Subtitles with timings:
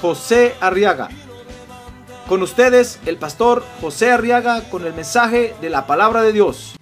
[0.00, 1.08] José Arriaga.
[2.28, 6.74] Con ustedes, el pastor José Arriaga con el mensaje de la palabra de Dios.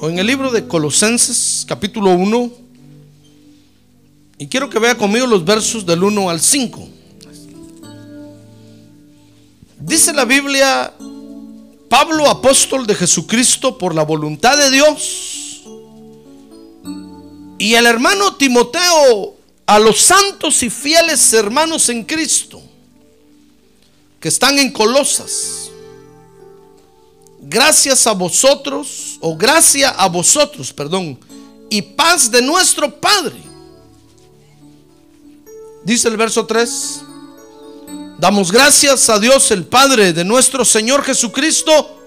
[0.00, 2.50] En el libro de Colosenses, capítulo 1,
[4.38, 6.97] y quiero que vea conmigo los versos del 1 al 5.
[9.80, 10.92] Dice la Biblia,
[11.88, 15.62] Pablo, apóstol de Jesucristo por la voluntad de Dios,
[17.58, 22.62] y el hermano Timoteo a los santos y fieles hermanos en Cristo
[24.20, 25.70] que están en Colosas.
[27.40, 31.18] Gracias a vosotros, o gracia a vosotros, perdón,
[31.70, 33.36] y paz de nuestro Padre.
[35.84, 37.02] Dice el verso 3.
[38.18, 42.00] Damos gracias a Dios el Padre de nuestro Señor Jesucristo,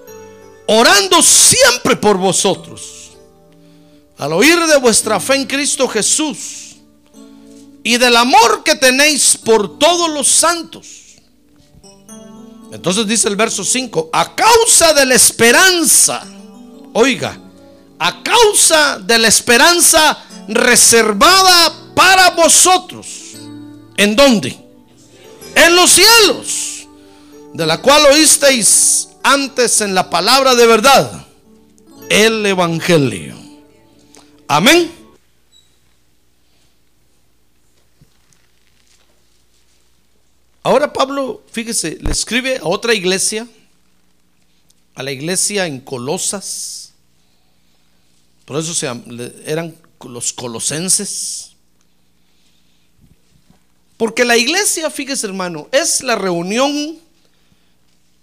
[0.67, 3.11] orando siempre por vosotros.
[4.17, 6.75] Al oír de vuestra fe en Cristo Jesús
[7.81, 10.87] y del amor que tenéis por todos los santos.
[12.73, 16.25] Entonces dice el verso 5, a causa de la esperanza,
[16.91, 17.39] oiga,
[17.99, 23.07] a causa de la esperanza reservada para vosotros.
[23.95, 24.70] ¿En dónde?
[25.65, 26.87] En los cielos,
[27.53, 31.27] de la cual oísteis antes en la palabra de verdad,
[32.09, 33.35] el Evangelio.
[34.47, 34.91] Amén.
[40.63, 43.47] Ahora Pablo, fíjese, le escribe a otra iglesia,
[44.95, 46.93] a la iglesia en Colosas,
[48.45, 48.87] por eso se,
[49.45, 51.50] eran los colosenses.
[54.01, 56.97] Porque la iglesia, fíjese hermano, es la reunión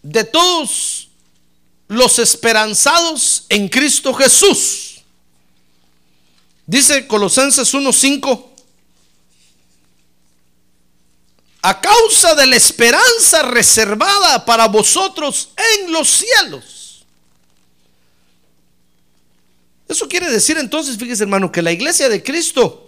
[0.03, 1.09] de todos
[1.87, 5.03] los esperanzados en Cristo Jesús.
[6.67, 8.47] Dice Colosenses 1.5
[11.63, 17.05] a causa de la esperanza reservada para vosotros en los cielos.
[19.87, 22.88] Eso quiere decir entonces, fíjese hermano, que la iglesia de Cristo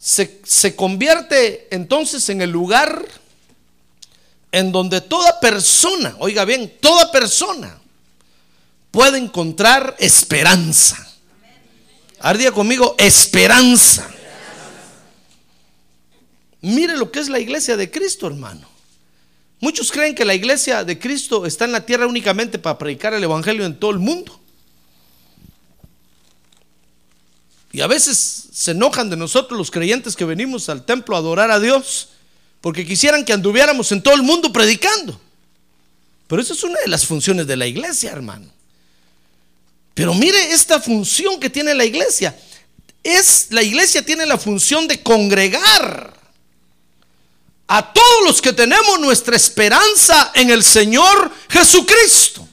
[0.00, 3.06] se, se convierte entonces en el lugar
[4.50, 7.78] en donde toda persona, oiga bien, toda persona
[8.90, 11.06] puede encontrar esperanza.
[12.18, 14.10] Ardía conmigo, esperanza.
[16.62, 18.68] Mire lo que es la iglesia de Cristo, hermano.
[19.60, 23.22] Muchos creen que la iglesia de Cristo está en la tierra únicamente para predicar el
[23.22, 24.40] Evangelio en todo el mundo.
[27.72, 31.50] Y a veces se enojan de nosotros los creyentes que venimos al templo a adorar
[31.50, 32.08] a Dios
[32.60, 35.18] porque quisieran que anduviéramos en todo el mundo predicando.
[36.26, 38.46] Pero eso es una de las funciones de la iglesia, hermano.
[39.94, 42.38] Pero mire esta función que tiene la iglesia.
[43.02, 46.14] Es la iglesia tiene la función de congregar
[47.66, 52.46] a todos los que tenemos nuestra esperanza en el Señor Jesucristo.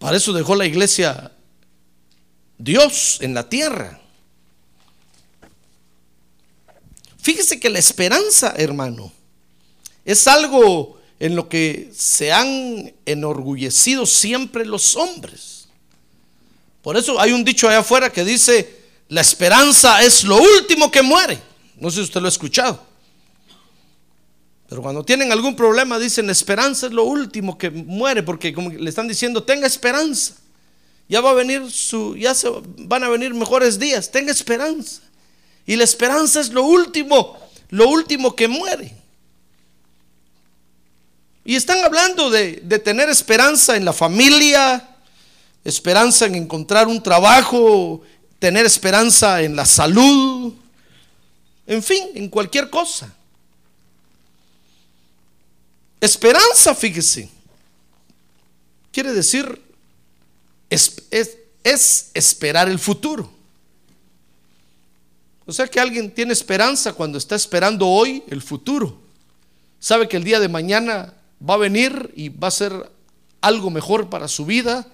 [0.00, 1.30] Para eso dejó la iglesia
[2.56, 4.00] Dios en la tierra.
[7.18, 9.12] Fíjese que la esperanza, hermano,
[10.06, 15.68] es algo en lo que se han enorgullecido siempre los hombres.
[16.80, 21.02] Por eso hay un dicho allá afuera que dice, la esperanza es lo último que
[21.02, 21.38] muere.
[21.76, 22.89] No sé si usted lo ha escuchado.
[24.70, 28.88] Pero cuando tienen algún problema dicen, esperanza es lo último que muere, porque como le
[28.88, 30.34] están diciendo, tenga esperanza.
[31.08, 35.02] Ya va a venir su, ya se van a venir mejores días, tenga esperanza.
[35.66, 37.36] Y la esperanza es lo último,
[37.70, 38.94] lo último que muere.
[41.44, 44.88] Y están hablando de, de tener esperanza en la familia,
[45.64, 48.02] esperanza en encontrar un trabajo,
[48.38, 50.54] tener esperanza en la salud,
[51.66, 53.12] en fin, en cualquier cosa.
[56.00, 57.28] Esperanza, fíjese,
[58.90, 59.62] quiere decir,
[60.70, 61.02] es,
[61.62, 63.30] es, esperar el futuro.
[65.44, 68.98] O sea que alguien tiene esperanza cuando está esperando hoy el futuro.
[69.78, 71.14] Sabe que el día de mañana
[71.46, 72.90] va a venir y va a ser
[73.40, 74.86] algo mejor para su vida,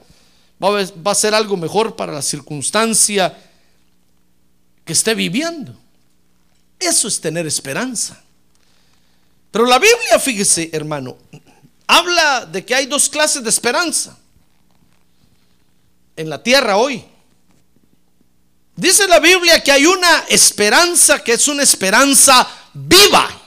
[0.62, 3.36] va a, va a ser algo mejor para la circunstancia
[4.84, 5.76] que esté viviendo.
[6.78, 8.22] Eso es tener esperanza.
[9.50, 11.16] Pero la Biblia, fíjese, hermano,
[11.86, 14.16] habla de que hay dos clases de esperanza
[16.16, 17.04] en la tierra hoy.
[18.74, 23.42] Dice la Biblia que hay una esperanza que es una esperanza viva.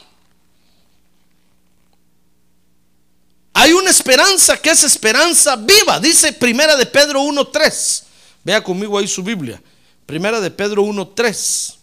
[3.53, 5.99] Hay una esperanza que es esperanza viva.
[5.99, 8.03] Dice Primera de Pedro 1.3.
[8.43, 9.61] Vea conmigo ahí su Biblia.
[10.05, 11.78] Primera de Pedro 1.3.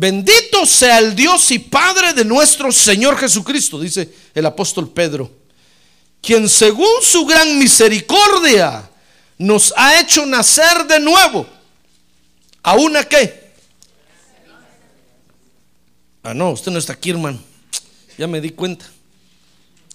[0.00, 5.28] Bendito sea el Dios y Padre de nuestro Señor Jesucristo, dice el apóstol Pedro,
[6.22, 8.88] quien según su gran misericordia
[9.38, 11.48] nos ha hecho nacer de nuevo.
[12.62, 13.50] ¿A una qué?
[16.22, 17.40] Ah, no, usted no está aquí, hermano.
[18.16, 18.86] Ya me di cuenta.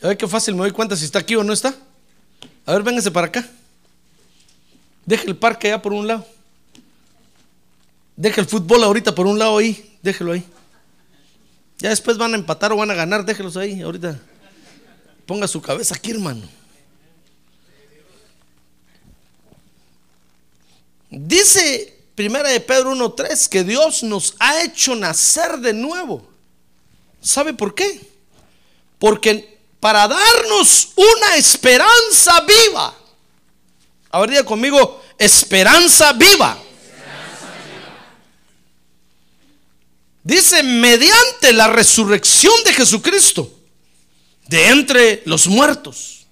[0.01, 1.73] A ver qué fácil me doy cuenta si está aquí o no está.
[2.65, 3.49] A ver, véngase para acá.
[5.05, 6.27] Deje el parque allá por un lado.
[8.17, 9.91] Deje el fútbol ahorita por un lado ahí.
[10.03, 10.45] Déjelo ahí.
[11.79, 13.25] Ya después van a empatar o van a ganar.
[13.25, 14.19] Déjelos ahí ahorita.
[15.25, 16.47] Ponga su cabeza aquí, hermano.
[21.09, 26.27] Dice Primera de Pedro 1.3 que Dios nos ha hecho nacer de nuevo.
[27.21, 28.01] ¿Sabe por qué?
[28.99, 32.93] Porque para darnos una esperanza viva.
[34.11, 36.57] Ahora conmigo, esperanza viva.
[40.23, 43.51] Dice, mediante la resurrección de Jesucristo
[44.47, 46.25] de entre los muertos.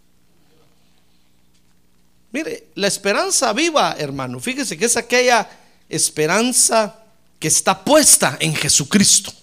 [2.32, 5.50] Mire, la esperanza viva, hermano, fíjese que es aquella
[5.90, 6.96] esperanza
[7.38, 9.34] que está puesta en Jesucristo.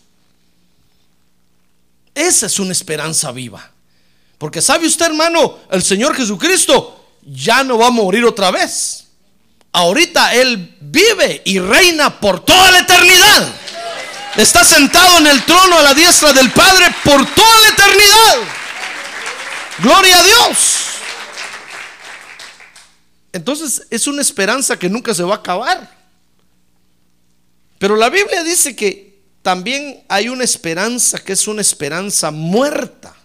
[2.14, 3.70] Esa es una esperanza viva.
[4.38, 9.04] Porque sabe usted, hermano, el Señor Jesucristo ya no va a morir otra vez.
[9.72, 13.54] Ahorita Él vive y reina por toda la eternidad.
[14.38, 18.36] Está sentado en el trono a la diestra del Padre por toda la eternidad.
[19.80, 20.78] Gloria a Dios.
[23.32, 25.92] Entonces es una esperanza que nunca se va a acabar.
[27.80, 33.16] Pero la Biblia dice que también hay una esperanza que es una esperanza muerta.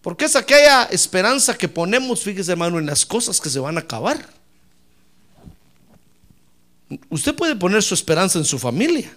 [0.00, 3.80] Porque es aquella esperanza que ponemos, fíjese hermano, en las cosas que se van a
[3.80, 4.28] acabar.
[7.08, 9.16] Usted puede poner su esperanza en su familia,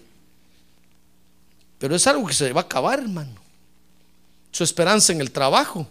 [1.79, 3.35] pero es algo que se va a acabar, hermano.
[4.51, 5.87] Su esperanza en el trabajo,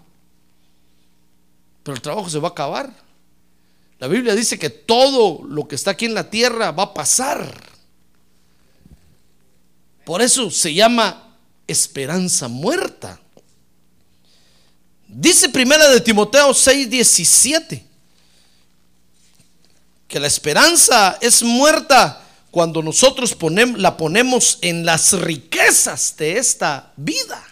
[1.82, 2.92] pero el trabajo se va a acabar.
[3.98, 7.76] La Biblia dice que todo lo que está aquí en la tierra va a pasar.
[10.04, 11.36] Por eso se llama
[11.66, 13.20] esperanza muerta.
[15.08, 17.84] Dice primera de Timoteo 6:17
[20.08, 22.25] que la esperanza es muerta
[22.56, 27.44] cuando nosotros ponemos, la ponemos en las riquezas de esta vida.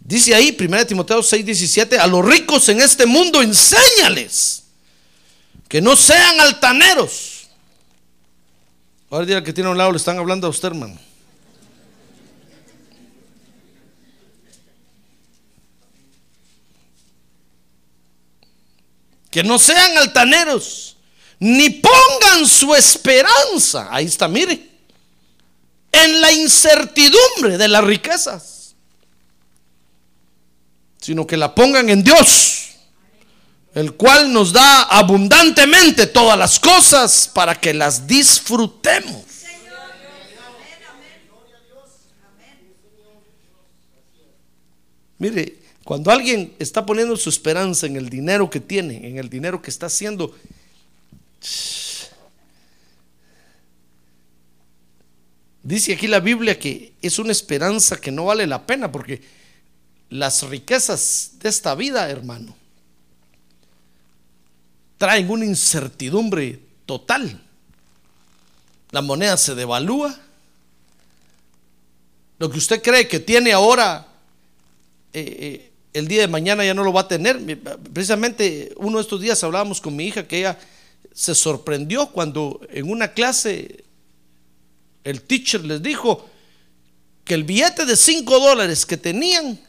[0.00, 4.64] Dice ahí, 1 Timoteo 6, 17, a los ricos en este mundo enséñales
[5.68, 7.50] que no sean altaneros.
[9.08, 10.98] Ahora día que tiene a un lado le están hablando a usted, hermano.
[19.30, 20.96] Que no sean altaneros,
[21.40, 24.68] ni pongan su esperanza, ahí está, mire,
[25.90, 28.74] en la incertidumbre de las riquezas,
[31.00, 32.68] sino que la pongan en Dios,
[33.74, 39.24] el cual nos da abundantemente todas las cosas para que las disfrutemos.
[45.16, 49.60] Mire, cuando alguien está poniendo su esperanza en el dinero que tiene, en el dinero
[49.60, 50.34] que está haciendo,
[55.62, 59.20] dice aquí la Biblia que es una esperanza que no vale la pena porque
[60.10, 62.56] las riquezas de esta vida, hermano,
[64.98, 67.40] traen una incertidumbre total.
[68.90, 70.18] La moneda se devalúa.
[72.38, 74.08] Lo que usted cree que tiene ahora,
[75.12, 77.40] eh, eh, el día de mañana ya no lo va a tener.
[77.92, 80.58] Precisamente uno de estos días hablábamos con mi hija que ella
[81.12, 83.84] se sorprendió cuando en una clase
[85.04, 86.28] el teacher les dijo
[87.24, 89.60] que el billete de 5 dólares que tenían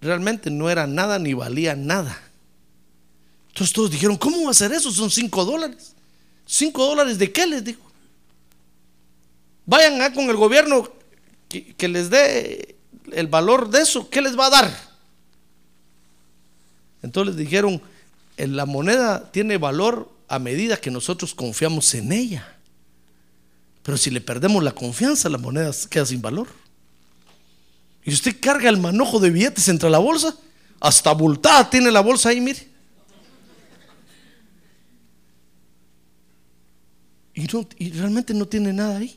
[0.00, 2.20] realmente no era nada ni valía nada.
[3.48, 4.90] Entonces todos dijeron, ¿cómo va a ser eso?
[4.90, 5.94] Son 5 dólares.
[6.46, 7.80] ¿Cinco dólares de qué les digo?
[9.66, 10.88] Vayan a con el gobierno
[11.48, 12.76] que, que les dé
[13.12, 14.94] el valor de eso, ¿qué les va a dar?
[17.02, 17.82] Entonces les dijeron, "En
[18.36, 22.56] la moneda tiene valor a medida que nosotros confiamos en ella.
[23.82, 26.48] Pero si le perdemos la confianza, la moneda queda sin valor.
[28.04, 30.36] Y usted carga el manojo de billetes entre la bolsa,
[30.80, 32.68] hasta abultada tiene la bolsa ahí, mire.
[37.34, 39.16] Y, no- y realmente no tiene nada ahí.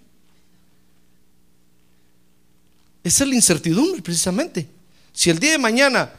[3.03, 4.67] Esa es la incertidumbre, precisamente.
[5.13, 6.11] Si el día de mañana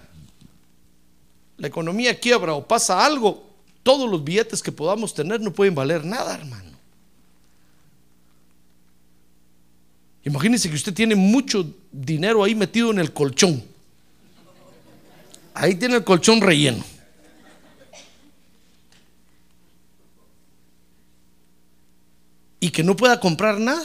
[1.58, 3.44] la economía quiebra o pasa algo,
[3.82, 6.68] todos los billetes que podamos tener no pueden valer nada, hermano.
[10.24, 13.64] Imagínense que usted tiene mucho dinero ahí metido en el colchón.
[15.54, 16.84] Ahí tiene el colchón relleno.
[22.60, 23.84] Y que no pueda comprar nada.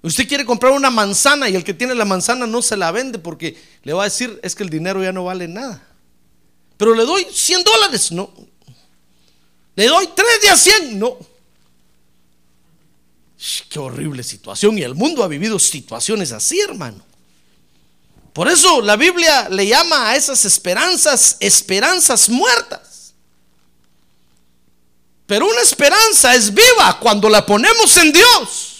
[0.00, 3.18] Usted quiere comprar una manzana y el que tiene la manzana no se la vende
[3.18, 5.87] porque le va a decir es que el dinero ya no vale nada.
[6.78, 8.32] Pero le doy 100 dólares, no.
[9.76, 11.18] Le doy 3 de a 100, no.
[13.68, 17.04] Qué horrible situación y el mundo ha vivido situaciones así, hermano.
[18.32, 23.12] Por eso la Biblia le llama a esas esperanzas esperanzas muertas.
[25.26, 28.78] Pero una esperanza es viva cuando la ponemos en Dios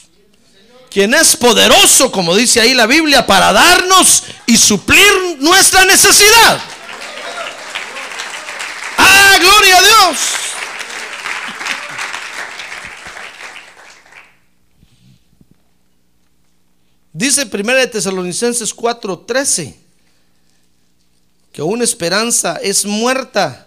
[0.90, 6.60] quien es poderoso, como dice ahí la Biblia, para darnos y suplir nuestra necesidad.
[9.28, 10.18] ¡Ah, gloria a Dios!
[17.12, 19.74] Dice 1 de Tesalonicenses 4:13
[21.52, 23.66] que una esperanza es muerta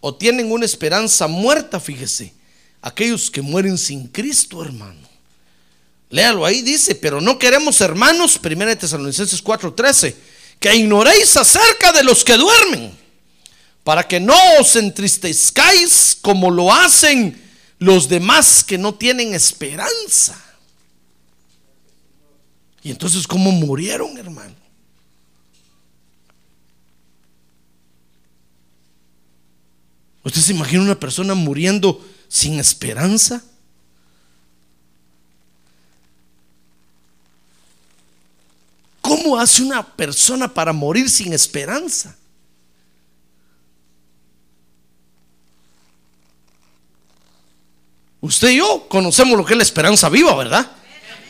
[0.00, 2.32] o tienen una esperanza muerta, fíjese,
[2.80, 5.06] aquellos que mueren sin Cristo, hermano.
[6.08, 10.14] Léalo ahí, dice, pero no queremos, hermanos, 1 de Tesalonicenses 4:13,
[10.58, 13.01] que ignoréis acerca de los que duermen,
[13.84, 17.40] para que no os entristezcáis como lo hacen
[17.78, 20.40] los demás que no tienen esperanza.
[22.84, 24.54] Y entonces, ¿cómo murieron, hermano?
[30.24, 33.42] ¿Usted se imagina una persona muriendo sin esperanza?
[39.00, 42.16] ¿Cómo hace una persona para morir sin esperanza?
[48.22, 50.70] Usted y yo conocemos lo que es la esperanza viva, ¿verdad?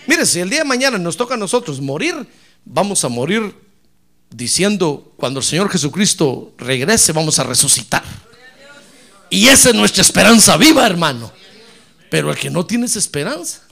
[0.07, 2.15] Mire, si el día de mañana nos toca a nosotros morir,
[2.67, 3.55] vamos a morir
[4.29, 8.05] diciendo, cuando el Señor Jesucristo regrese, vamos a resucitar.
[9.31, 11.33] Y esa es nuestra esperanza viva, hermano.
[12.11, 13.63] Pero el que no tiene esa esperanza,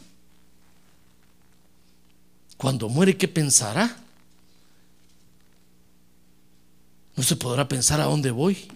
[2.57, 3.95] cuando muere, ¿qué pensará?
[7.17, 8.67] No se podrá pensar a dónde voy.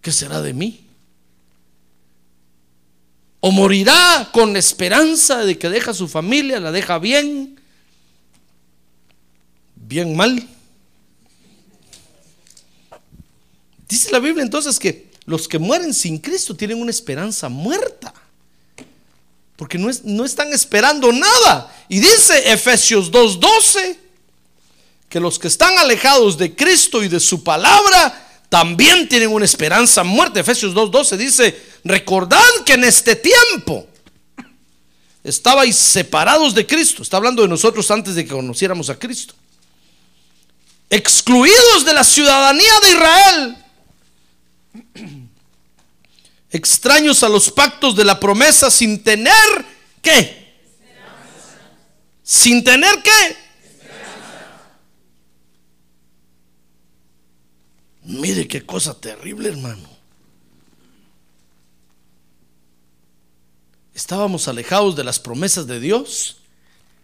[0.00, 0.86] ¿Qué será de mí?
[3.44, 7.60] O morirá con esperanza de que deja a su familia, la deja bien,
[9.74, 10.46] bien mal.
[13.88, 18.14] Dice la Biblia entonces que los que mueren sin Cristo tienen una esperanza muerta.
[19.56, 21.74] Porque no, es- no están esperando nada.
[21.88, 23.96] Y dice Efesios 2.12
[25.08, 30.04] que los que están alejados de Cristo y de su palabra también tienen una esperanza
[30.04, 30.38] muerta.
[30.38, 33.86] Efesios 2.12 dice, recordad que en este tiempo
[35.24, 37.02] estabais separados de Cristo.
[37.02, 39.32] Está hablando de nosotros antes de que conociéramos a Cristo.
[40.90, 43.56] Excluidos de la ciudadanía de Israel.
[46.50, 49.32] Extraños a los pactos de la promesa sin tener
[50.02, 50.58] qué.
[52.22, 53.41] Sin tener qué.
[58.04, 59.88] Mire qué cosa terrible, hermano.
[63.94, 66.38] Estábamos alejados de las promesas de Dios,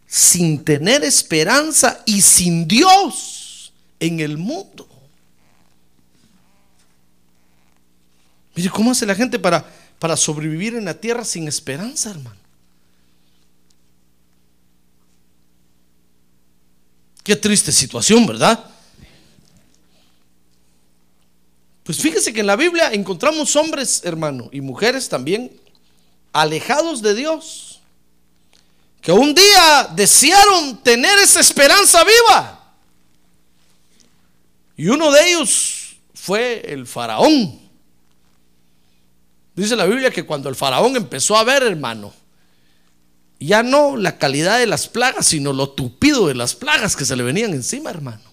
[0.07, 4.88] sin tener esperanza y sin Dios en el mundo.
[8.55, 9.64] Mire cómo hace la gente para,
[9.99, 12.40] para sobrevivir en la tierra sin esperanza, hermano.
[17.23, 18.77] Qué triste situación, ¿verdad?
[21.88, 25.50] Pues fíjese que en la Biblia encontramos hombres, hermano, y mujeres también
[26.35, 27.80] alejados de Dios,
[29.00, 32.75] que un día desearon tener esa esperanza viva.
[34.76, 37.59] Y uno de ellos fue el faraón.
[39.54, 42.12] Dice la Biblia que cuando el faraón empezó a ver, hermano,
[43.40, 47.16] ya no la calidad de las plagas, sino lo tupido de las plagas que se
[47.16, 48.28] le venían encima, hermano.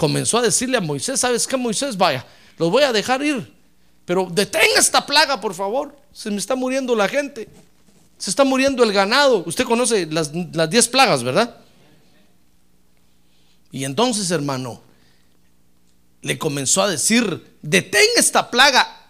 [0.00, 1.94] Comenzó a decirle a Moisés, ¿sabes qué, Moisés?
[1.94, 2.24] Vaya,
[2.56, 3.52] los voy a dejar ir,
[4.06, 5.94] pero detenga esta plaga, por favor.
[6.10, 7.46] Se me está muriendo la gente,
[8.16, 9.44] se está muriendo el ganado.
[9.44, 11.54] Usted conoce las, las diez plagas, ¿verdad?
[13.70, 14.80] Y entonces, hermano,
[16.22, 19.04] le comenzó a decir, detén esta plaga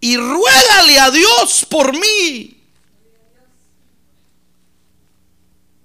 [0.00, 2.56] y ruégale a Dios por mí.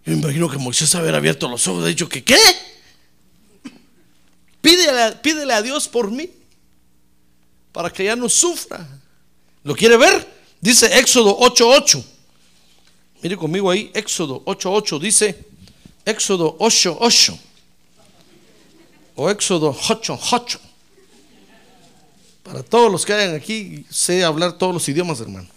[0.05, 2.39] Yo me imagino que Moisés haber abierto los ojos y dicho que qué.
[4.65, 6.27] Pídele, pídele a Dios por mí
[7.71, 8.87] para que ya no sufra.
[9.63, 10.27] ¿Lo quiere ver?
[10.59, 12.03] Dice Éxodo 8:8.
[13.21, 15.37] Mire conmigo ahí, Éxodo 8:8 dice
[16.03, 17.37] Éxodo 8:8
[19.15, 20.59] o Éxodo 8:8.
[22.41, 25.47] Para todos los que hayan aquí, sé hablar todos los idiomas, hermano.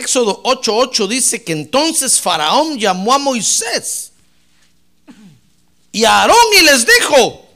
[0.00, 4.12] Éxodo 8:8 dice que entonces Faraón llamó a Moisés
[5.92, 7.46] y a Aarón y les dijo,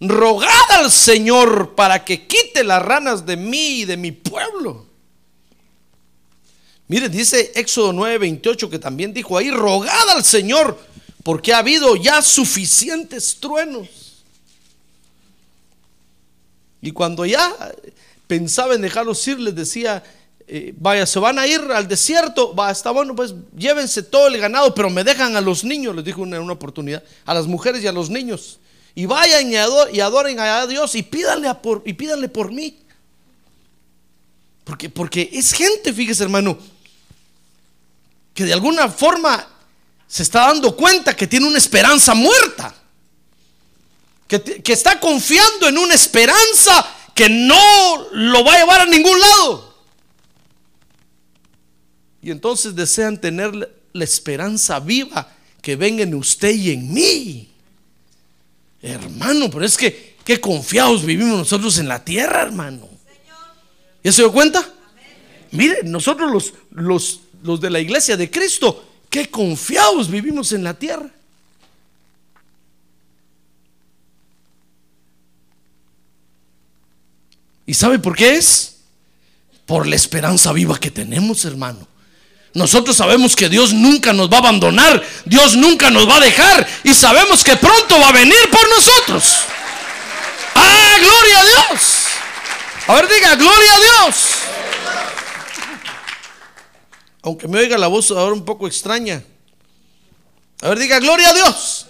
[0.00, 4.86] rogad al Señor para que quite las ranas de mí y de mi pueblo.
[6.88, 10.78] Mire, dice Éxodo 9:28 que también dijo ahí, rogad al Señor
[11.22, 13.88] porque ha habido ya suficientes truenos.
[16.80, 17.72] Y cuando ya
[18.26, 20.02] pensaba en dejarlos ir, les decía,
[20.46, 24.38] eh, vaya, se van a ir al desierto, va, está bueno, pues llévense todo el
[24.38, 27.82] ganado, pero me dejan a los niños, les dijo en una, oportunidad, a las mujeres
[27.82, 28.58] y a los niños.
[28.94, 32.78] Y vayan y, adoren a Dios y pídanle, por, y pídanle por mí.
[34.64, 36.58] Porque, porque es gente, fíjese hermano,
[38.34, 39.46] que de alguna forma
[40.06, 42.74] se está dando cuenta que tiene una esperanza muerta.
[44.28, 49.18] Que, que, está confiando en una esperanza que no lo va a llevar a ningún
[49.20, 49.71] lado.
[52.22, 53.52] Y entonces desean tener
[53.92, 55.28] la esperanza viva
[55.60, 57.48] que venga en usted y en mí.
[58.80, 62.88] Hermano, pero es que qué confiados vivimos nosotros en la tierra, hermano.
[64.02, 64.72] ¿Ya se dio cuenta?
[65.50, 70.72] Mire, nosotros los, los, los de la iglesia de Cristo Qué confiados vivimos en la
[70.72, 71.10] tierra.
[77.66, 78.78] ¿Y sabe por qué es?
[79.66, 81.86] Por la esperanza viva que tenemos, hermano.
[82.54, 86.68] Nosotros sabemos que Dios nunca nos va a abandonar, Dios nunca nos va a dejar
[86.84, 89.36] y sabemos que pronto va a venir por nosotros.
[90.54, 91.80] ¡Ah, gloria a Dios!
[92.88, 94.42] A ver, diga, gloria a Dios
[97.22, 99.22] aunque me oiga la voz ahora un poco extraña.
[100.60, 101.86] A ver, diga, gloria a Dios.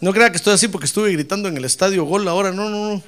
[0.00, 2.94] No crea que estoy así porque estuve gritando en el estadio gol ahora, no, no,
[2.94, 3.02] no.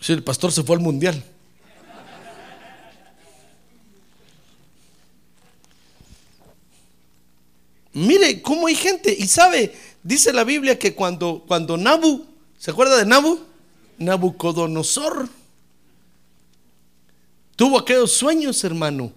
[0.00, 1.22] Sí, el pastor se fue al mundial.
[7.98, 12.96] Mire cómo hay gente y sabe, dice la Biblia que cuando cuando Nabu, ¿se acuerda
[12.96, 13.40] de Nabu?
[13.98, 15.28] Nabucodonosor
[17.56, 19.12] Tuvo aquellos sueños, hermano.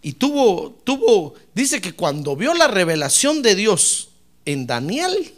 [0.00, 4.10] Y tuvo, tuvo, dice que cuando vio la revelación de Dios
[4.44, 5.34] en Daniel,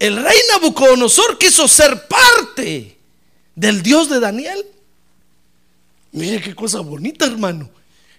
[0.00, 2.96] el rey Nabucodonosor quiso ser parte
[3.54, 4.66] del Dios de Daniel.
[6.10, 7.70] Mire qué cosa bonita, hermano.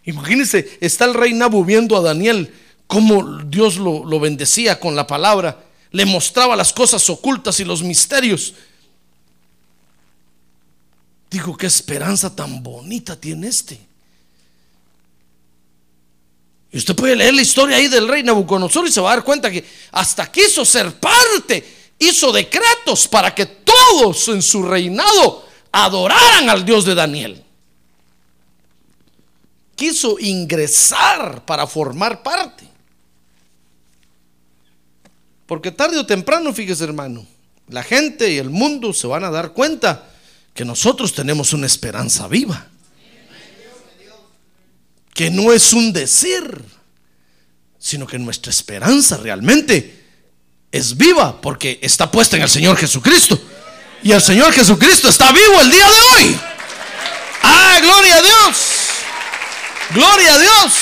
[0.05, 2.53] Imagínense, está el rey Nabu viendo a Daniel,
[2.87, 7.83] cómo Dios lo, lo bendecía con la palabra, le mostraba las cosas ocultas y los
[7.83, 8.53] misterios.
[11.29, 13.79] Digo, qué esperanza tan bonita tiene este.
[16.71, 19.25] Y usted puede leer la historia ahí del rey Nabucodonosor y se va a dar
[19.25, 26.49] cuenta que hasta quiso ser parte, hizo decretos para que todos en su reinado adoraran
[26.49, 27.43] al Dios de Daniel.
[29.81, 32.69] Quiso ingresar para formar parte.
[35.47, 37.25] Porque tarde o temprano, fíjese hermano,
[37.67, 40.07] la gente y el mundo se van a dar cuenta
[40.53, 42.67] que nosotros tenemos una esperanza viva.
[45.15, 46.63] Que no es un decir,
[47.79, 49.99] sino que nuestra esperanza realmente
[50.71, 53.41] es viva porque está puesta en el Señor Jesucristo.
[54.03, 56.39] Y el Señor Jesucristo está vivo el día de hoy.
[57.41, 58.80] Ah, gloria a Dios.
[59.93, 60.73] Gloria a Dios.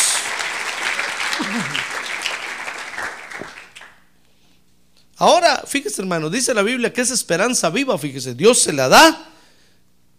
[5.17, 9.29] Ahora, fíjese hermano, dice la Biblia que es esperanza viva, fíjese, Dios se la da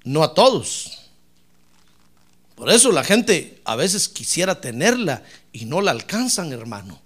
[0.05, 0.99] no a todos.
[2.55, 5.23] Por eso la gente a veces quisiera tenerla
[5.53, 7.01] y no la alcanzan, hermano.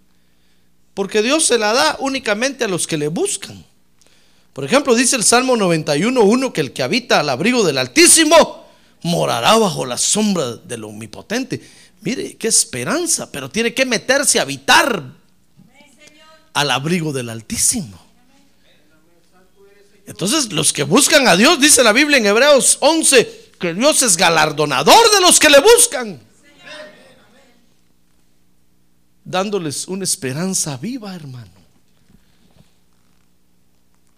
[0.94, 3.64] Porque Dios se la da únicamente a los que le buscan.
[4.52, 8.63] Por ejemplo, dice el Salmo 91.1 que el que habita al abrigo del Altísimo
[9.04, 11.62] morará bajo la sombra del Omnipotente.
[12.00, 15.02] Mire, qué esperanza, pero tiene que meterse a habitar
[16.54, 18.00] al abrigo del Altísimo.
[20.06, 24.16] Entonces, los que buscan a Dios, dice la Biblia en Hebreos 11, que Dios es
[24.16, 26.20] galardonador de los que le buscan.
[29.22, 31.50] Dándoles una esperanza viva, hermano.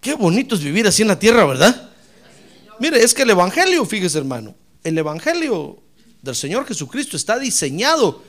[0.00, 1.90] Qué bonito es vivir así en la tierra, ¿verdad?
[2.78, 4.54] Mire, es que el Evangelio, fíjese hermano,
[4.86, 5.82] el Evangelio
[6.22, 8.22] del Señor Jesucristo está diseñado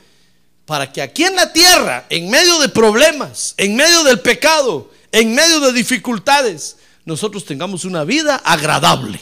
[0.66, 5.34] para que aquí en la tierra, en medio de problemas, en medio del pecado, en
[5.34, 9.20] medio de dificultades, nosotros tengamos una vida agradable,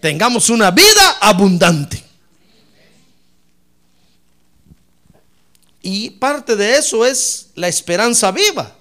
[0.00, 2.02] tengamos una vida abundante.
[5.82, 8.76] Y parte de eso es la esperanza viva.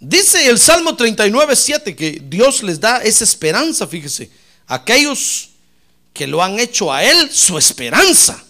[0.00, 4.30] Dice el Salmo 39, 7 que Dios les da esa esperanza, fíjese,
[4.66, 5.50] aquellos
[6.12, 8.42] que lo han hecho a Él su esperanza.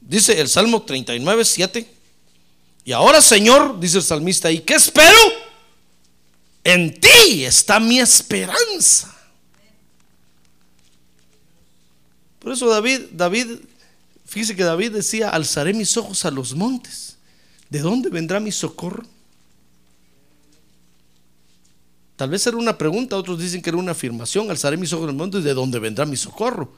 [0.00, 1.86] Dice el Salmo 39, 7.
[2.84, 5.18] Y ahora, Señor, dice el salmista, ¿y qué espero?
[6.64, 9.14] En ti está mi esperanza.
[12.38, 13.60] Por eso David, David,
[14.26, 17.16] fíjese que David decía, alzaré mis ojos a los montes.
[17.70, 19.06] ¿De dónde vendrá mi socorro?
[22.16, 25.14] Tal vez era una pregunta, otros dicen que era una afirmación, alzaré mis ojos al
[25.14, 26.72] monte, ¿de dónde vendrá mi socorro?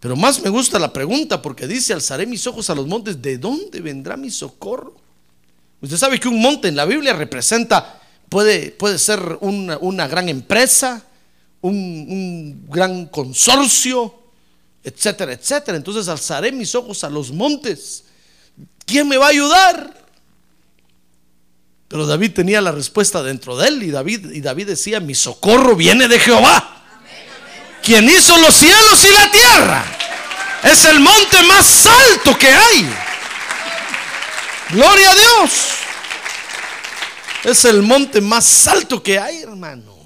[0.00, 3.36] Pero más me gusta la pregunta porque dice, alzaré mis ojos a los montes, ¿de
[3.36, 4.96] dónde vendrá mi socorro?
[5.80, 10.28] Usted sabe que un monte en la Biblia representa, puede, puede ser una, una gran
[10.28, 11.04] empresa,
[11.60, 14.14] un, un gran consorcio,
[14.82, 15.76] etcétera, etcétera.
[15.76, 18.04] Entonces alzaré mis ojos a los montes.
[18.86, 19.97] ¿Quién me va a ayudar?
[21.88, 25.74] Pero David tenía la respuesta dentro de él y David, y David decía, mi socorro
[25.74, 26.84] viene de Jehová,
[27.82, 29.84] quien hizo los cielos y la tierra.
[30.64, 32.90] Es el monte más alto que hay.
[34.70, 35.50] Gloria a Dios.
[37.44, 39.96] Es el monte más alto que hay, hermano.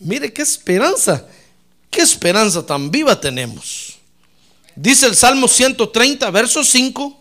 [0.00, 1.24] Mire qué esperanza,
[1.90, 3.98] qué esperanza tan viva tenemos.
[4.74, 7.19] Dice el Salmo 130, verso 5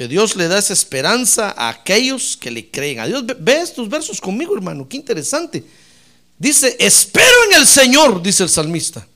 [0.00, 3.22] que Dios le da esa esperanza a aquellos que le creen a Dios.
[3.38, 5.62] Ve estos versos conmigo, hermano, qué interesante.
[6.38, 9.06] Dice, espero en el Señor, dice el salmista.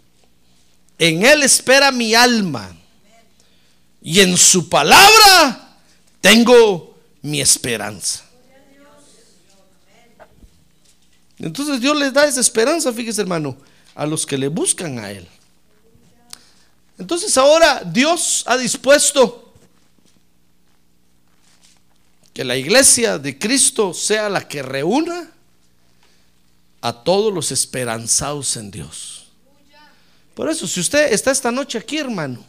[0.99, 2.77] En Él espera mi alma.
[4.03, 5.79] Y en su palabra
[6.21, 8.23] tengo mi esperanza.
[11.39, 13.57] Entonces Dios les da esa esperanza, fíjese hermano,
[13.95, 15.27] a los que le buscan a Él.
[16.99, 19.44] Entonces ahora Dios ha dispuesto
[22.35, 25.31] que la iglesia de Cristo sea la que reúna
[26.81, 29.29] a todos los esperanzados en Dios.
[30.35, 32.45] Por eso, si usted está esta noche aquí, hermano,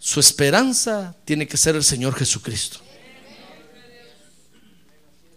[0.00, 2.80] su esperanza tiene que ser el Señor Jesucristo.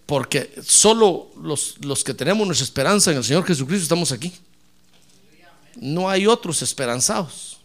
[0.07, 4.33] Porque solo los, los que tenemos nuestra esperanza en el Señor Jesucristo estamos aquí.
[5.75, 7.59] No hay otros esperanzados.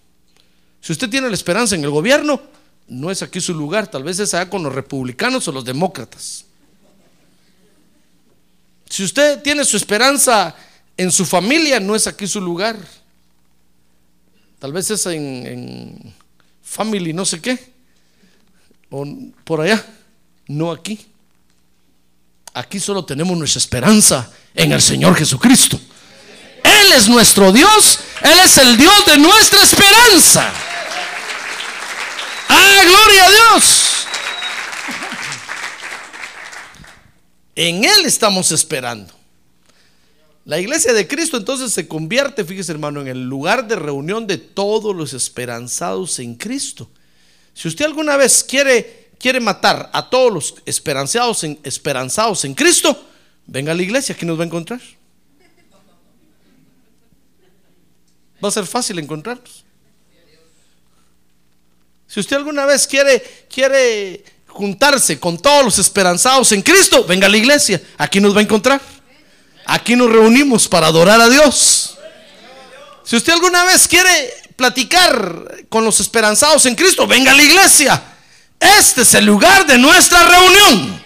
[0.83, 2.43] Si usted tiene la esperanza en el gobierno,
[2.89, 6.45] no es aquí su lugar, tal vez es allá con los republicanos o los demócratas.
[8.89, 10.55] Si usted tiene su esperanza
[10.97, 12.77] en su familia, no es aquí su lugar.
[14.59, 16.15] Tal vez es en,
[16.63, 17.73] family, no sé qué,
[18.91, 19.07] o
[19.45, 19.85] por allá,
[20.47, 21.07] no aquí.
[22.53, 25.79] Aquí solo tenemos nuestra esperanza en el Señor Jesucristo.
[26.63, 30.53] Él es nuestro Dios, Él es el Dios de nuestra esperanza.
[32.55, 34.07] ¡Ah, gloria a Dios!
[37.57, 39.13] En Él estamos esperando.
[40.45, 44.37] La iglesia de Cristo entonces se convierte, fíjese hermano, en el lugar de reunión de
[44.37, 46.89] todos los esperanzados en Cristo.
[47.55, 53.07] Si usted alguna vez quiere, quiere matar a todos los esperanzados en, esperanzados en Cristo,
[53.47, 54.81] venga a la iglesia, aquí nos va a encontrar.
[58.45, 59.65] Va a ser fácil encontrarnos.
[62.15, 67.29] Si usted alguna vez quiere, quiere juntarse con todos los esperanzados en Cristo, venga a
[67.29, 67.83] la iglesia.
[67.99, 68.81] Aquí nos va a encontrar.
[69.67, 71.99] Aquí nos reunimos para adorar a Dios.
[73.03, 78.01] Si usted alguna vez quiere platicar con los esperanzados en Cristo, venga a la iglesia.
[78.61, 81.03] Este es el lugar de nuestra reunión.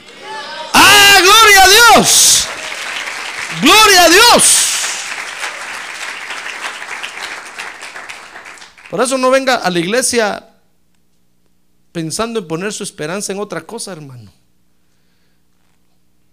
[0.74, 2.44] Ah, gloria a Dios.
[3.62, 4.44] Gloria a Dios.
[8.90, 10.47] Por eso no venga a la iglesia
[11.92, 14.32] pensando en poner su esperanza en otra cosa, hermano.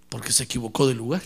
[0.09, 1.21] Porque se equivocó de lugar.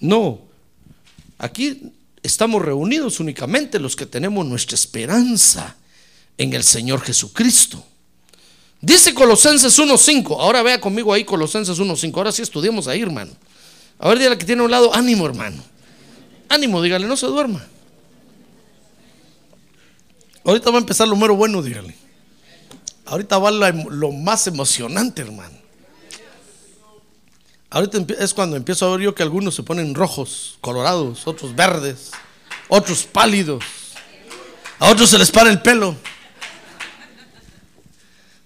[0.00, 0.40] No,
[1.38, 1.92] aquí
[2.22, 5.76] estamos reunidos únicamente los que tenemos nuestra esperanza
[6.36, 7.84] en el Señor Jesucristo.
[8.80, 13.32] Dice Colosenses 1.5, ahora vea conmigo ahí Colosenses 1.5, ahora sí estudiamos ahí, hermano.
[13.98, 15.62] A ver, dígale que tiene a un lado, ánimo, hermano.
[16.50, 17.66] Ánimo, dígale, no se duerma.
[20.44, 21.94] Ahorita va a empezar lo mero bueno, dígale.
[23.06, 25.64] Ahorita va lo más emocionante, hermano.
[27.70, 32.12] Ahorita es cuando empiezo a ver yo que algunos se ponen rojos, colorados, otros verdes,
[32.68, 33.64] otros pálidos.
[34.78, 35.96] A otros se les para el pelo.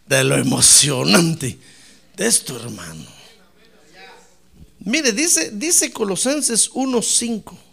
[0.06, 1.58] De lo emocionante
[2.16, 3.04] de esto, hermano.
[4.80, 7.67] Mire, dice, dice Colosenses 1.5.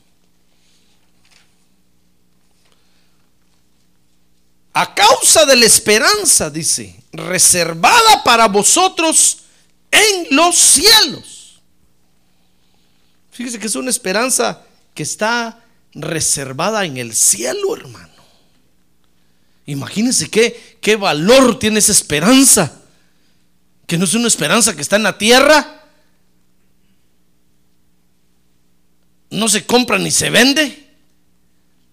[4.77, 9.37] A causa de la esperanza, dice, reservada para vosotros
[9.89, 11.61] en los cielos.
[13.31, 18.21] Fíjese que es una esperanza que está reservada en el cielo, hermano.
[19.65, 22.81] Imagínense qué, qué valor tiene esa esperanza.
[23.87, 25.85] Que no es una esperanza que está en la tierra.
[29.29, 30.89] No se compra ni se vende.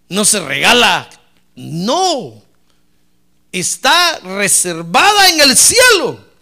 [0.09, 1.09] No se regala.
[1.55, 2.42] No
[3.53, 6.33] está reservada en el cielo.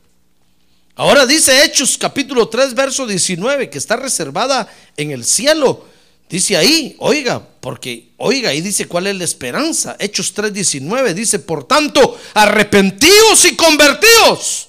[0.94, 5.86] Ahora dice Hechos capítulo 3, verso 19, que está reservada en el cielo.
[6.28, 9.96] Dice ahí, oiga, porque, oiga, ahí dice cuál es la esperanza.
[9.98, 14.68] Hechos 3, 19 dice, por tanto, arrepentíos y convertíos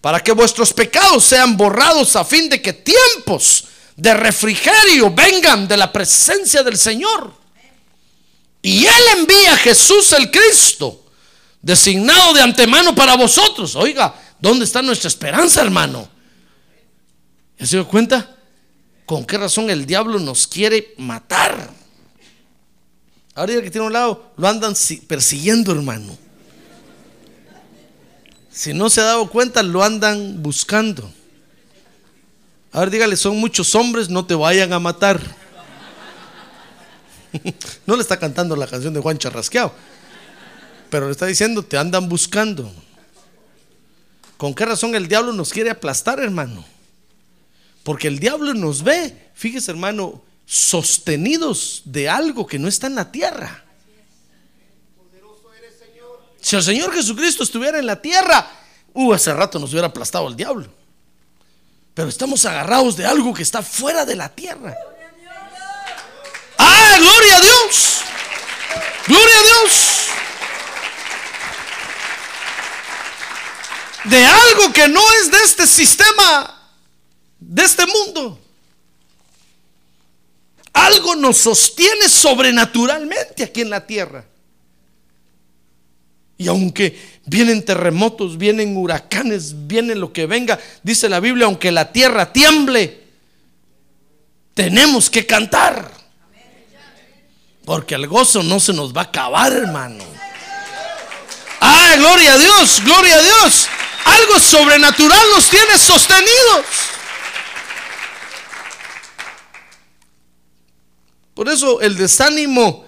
[0.00, 3.64] para que vuestros pecados sean borrados a fin de que tiempos
[3.96, 7.32] de refrigerio vengan de la presencia del Señor.
[8.62, 11.07] Y Él envía a Jesús el Cristo
[11.62, 13.76] designado de antemano para vosotros.
[13.76, 16.08] Oiga, ¿dónde está nuestra esperanza, hermano?
[17.58, 18.36] ¿Ya se dio cuenta?
[19.04, 21.70] ¿Con qué razón el diablo nos quiere matar?
[23.34, 24.74] Ahora que tiene un lado, lo andan
[25.06, 26.16] persiguiendo, hermano.
[28.50, 31.10] Si no se ha dado cuenta, lo andan buscando.
[32.72, 35.20] Ahora dígale, son muchos hombres, no te vayan a matar.
[37.86, 39.72] no le está cantando la canción de Juan Charrasqueado.
[40.90, 42.72] Pero le está diciendo, te andan buscando.
[44.36, 46.64] ¿Con qué razón el diablo nos quiere aplastar, hermano?
[47.82, 53.10] Porque el diablo nos ve, fíjese, hermano, sostenidos de algo que no está en la
[53.10, 53.64] tierra.
[56.40, 58.48] Si el Señor Jesucristo estuviera en la tierra,
[58.94, 60.68] uh, hace rato nos hubiera aplastado el diablo.
[61.94, 64.76] Pero estamos agarrados de algo que está fuera de la tierra.
[66.56, 68.00] ¡Ah, gloria a Dios!
[69.08, 69.97] ¡Gloria a Dios!
[74.08, 76.72] De algo que no es de este sistema,
[77.38, 78.38] de este mundo.
[80.72, 84.24] Algo nos sostiene sobrenaturalmente aquí en la tierra.
[86.36, 91.90] Y aunque vienen terremotos, vienen huracanes, viene lo que venga, dice la Biblia, aunque la
[91.92, 93.02] tierra tiemble,
[94.54, 95.90] tenemos que cantar.
[97.64, 100.04] Porque el gozo no se nos va a acabar, hermano.
[101.60, 103.68] Ah, gloria a Dios, gloria a Dios.
[104.18, 106.66] Algo sobrenatural nos tiene sostenidos.
[111.34, 112.84] Por eso el desánimo,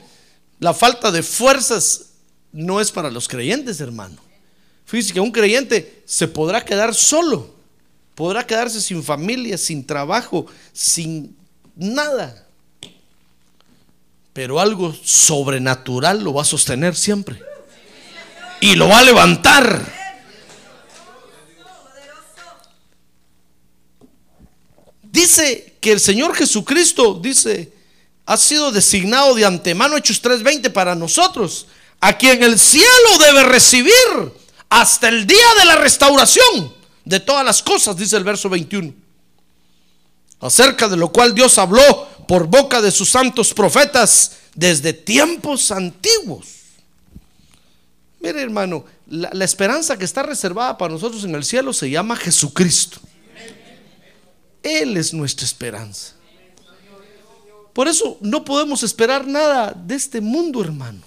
[0.59, 2.07] la falta de fuerzas
[2.53, 4.17] no es para los creyentes, hermano.
[4.87, 7.55] Fíjese que un creyente se podrá quedar solo,
[8.17, 11.37] podrá quedarse sin familia, sin trabajo, sin
[11.77, 12.45] nada.
[14.33, 17.41] Pero algo sobrenatural lo va a sostener siempre.
[18.61, 20.01] Y lo va a levantar.
[25.03, 27.73] Dice que el Señor Jesucristo, dice,
[28.27, 31.67] ha sido designado de antemano, Hechos 3:20, para nosotros,
[32.01, 33.93] a quien el cielo debe recibir
[34.69, 36.73] hasta el día de la restauración
[37.05, 38.95] de todas las cosas, dice el verso 21.
[40.41, 46.47] Acerca de lo cual Dios habló por boca de sus santos profetas desde tiempos antiguos.
[48.21, 52.17] Mire hermano, la, la esperanza que está reservada para nosotros en el cielo se llama
[52.17, 53.01] Jesucristo.
[54.63, 56.15] Él es nuestra esperanza.
[57.73, 61.01] Por eso no podemos esperar nada de este mundo, hermano.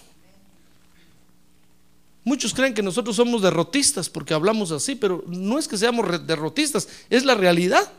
[2.23, 6.87] Muchos creen que nosotros somos derrotistas porque hablamos así, pero no es que seamos derrotistas,
[7.09, 7.91] es la realidad.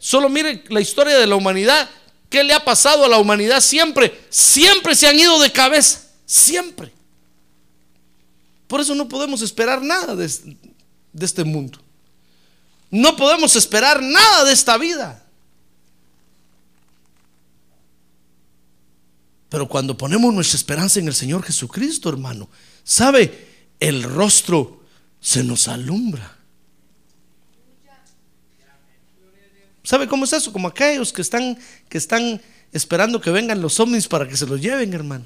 [0.00, 1.88] Solo mire la historia de la humanidad,
[2.28, 4.26] ¿Qué le ha pasado a la humanidad siempre?
[4.28, 6.92] Siempre se han ido de cabeza, siempre.
[8.66, 10.26] Por eso no podemos esperar nada de
[11.24, 11.78] este mundo.
[12.90, 15.22] No podemos esperar nada de esta vida.
[19.48, 22.48] Pero cuando ponemos nuestra esperanza en el Señor Jesucristo, hermano,
[22.84, 23.46] ¿sabe?
[23.80, 24.82] El rostro
[25.20, 26.36] se nos alumbra.
[29.82, 30.52] ¿Sabe cómo es eso?
[30.52, 34.60] Como aquellos que están, que están esperando que vengan los ovnis para que se los
[34.60, 35.24] lleven, hermano.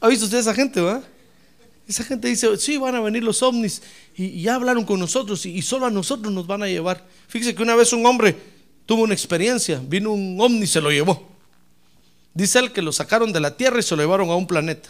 [0.00, 1.02] ¿Ha visto usted esa gente, va?
[1.88, 3.82] Esa gente dice, sí, van a venir los ovnis
[4.16, 7.04] y, ya hablaron con nosotros y, y, solo a nosotros nos van a llevar.
[7.28, 8.36] Fíjese que una vez un hombre
[8.86, 11.28] tuvo una experiencia, vino un ovni y se lo llevó.
[12.34, 14.88] Dice él que lo sacaron de la tierra y se lo llevaron a un planeta.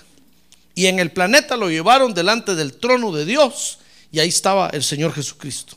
[0.75, 3.79] Y en el planeta lo llevaron delante del trono de Dios
[4.11, 5.77] y ahí estaba el Señor Jesucristo.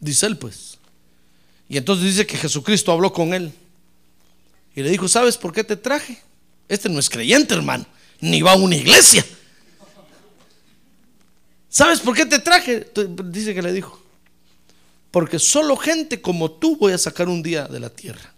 [0.00, 0.78] Dice él pues.
[1.68, 3.52] Y entonces dice que Jesucristo habló con él.
[4.74, 6.18] Y le dijo, ¿sabes por qué te traje?
[6.68, 7.86] Este no es creyente, hermano.
[8.20, 9.24] Ni va a una iglesia.
[11.74, 12.88] ¿Sabes por qué te traje?
[13.24, 14.00] Dice que le dijo.
[15.10, 18.32] Porque solo gente como tú voy a sacar un día de la tierra.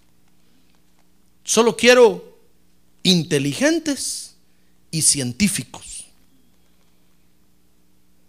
[1.45, 2.39] Solo quiero
[3.03, 4.37] inteligentes
[4.91, 6.07] y científicos.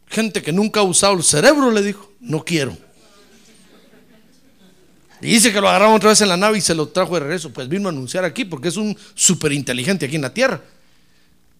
[0.07, 2.77] Gente que nunca ha usado el cerebro, le dijo, no quiero.
[5.21, 7.21] Y dice que lo agarraron otra vez en la nave y se lo trajo de
[7.21, 7.53] regreso.
[7.53, 10.61] Pues vino a anunciar aquí porque es un súper inteligente aquí en la tierra.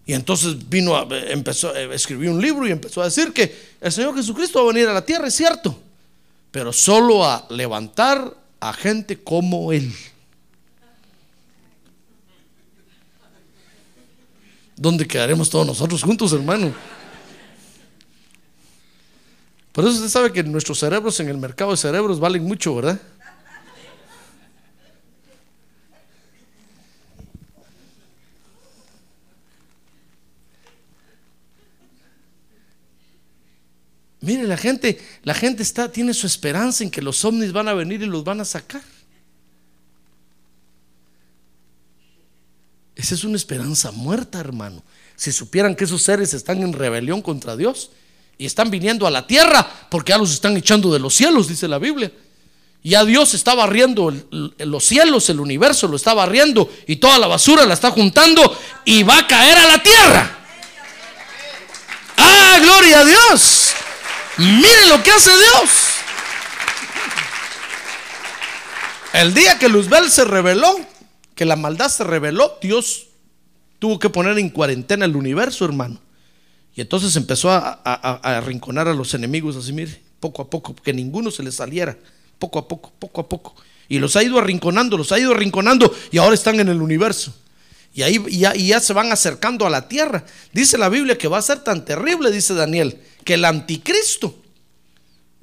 [0.08, 3.91] Y entonces vino, a, empezó, eh, escribió un libro y empezó a decir que el
[3.91, 5.78] Señor Jesucristo va a venir a la tierra, es cierto,
[6.50, 9.93] pero solo a levantar a gente como Él.
[14.78, 16.74] ¿Dónde quedaremos todos nosotros juntos, hermano?
[19.74, 23.02] Por eso usted sabe que nuestros cerebros en el mercado de cerebros valen mucho, ¿verdad?
[34.20, 37.74] Mire, la gente, la gente está, tiene su esperanza en que los ovnis van a
[37.74, 38.82] venir y los van a sacar.
[42.96, 44.84] Esa es una esperanza muerta, hermano.
[45.16, 47.92] Si supieran que esos seres están en rebelión contra Dios
[48.40, 51.68] y están viniendo a la tierra porque ya los están echando de los cielos, dice
[51.68, 52.12] la Biblia.
[52.84, 57.66] Ya Dios está barriendo los cielos, el universo lo está barriendo y toda la basura
[57.66, 60.38] la está juntando y va a caer a la tierra.
[62.18, 63.76] ¡Ah, gloria a Dios!
[64.38, 65.69] Miren lo que hace Dios.
[69.13, 70.76] El día que Luzbel se reveló,
[71.34, 73.08] que la maldad se reveló, Dios
[73.80, 76.00] tuvo que poner en cuarentena el universo, hermano.
[76.76, 81.32] Y entonces empezó a, arrinconar a los enemigos así, mire, poco a poco, que ninguno
[81.32, 81.97] se les saliera,
[82.38, 83.56] poco a poco, poco a poco.
[83.89, 87.34] Y los ha ido arrinconando, los ha ido arrinconando y ahora están en el universo.
[87.98, 90.24] Y ahí ya, ya se van acercando a la tierra.
[90.54, 94.40] Dice la Biblia que va a ser tan terrible, dice Daniel, que el anticristo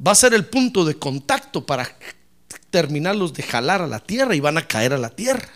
[0.06, 1.96] va a ser el punto de contacto para
[2.70, 5.48] terminarlos de jalar a la tierra y van a caer a la tierra.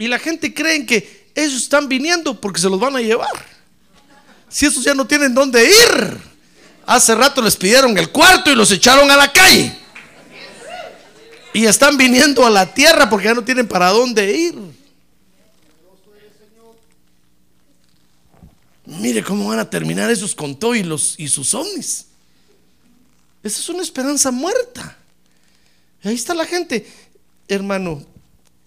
[0.00, 3.46] Y la gente cree que ellos están viniendo porque se los van a llevar.
[4.48, 6.18] Si esos ya no tienen dónde ir.
[6.86, 9.78] Hace rato les pidieron el cuarto y los echaron a la calle.
[11.54, 14.85] Y están viniendo a la tierra porque ya no tienen para dónde ir.
[18.86, 22.06] Mire cómo van a terminar esos con y, los, y sus ovnis.
[23.42, 24.96] Esa es una esperanza muerta.
[26.02, 26.86] Ahí está la gente,
[27.48, 28.04] hermano,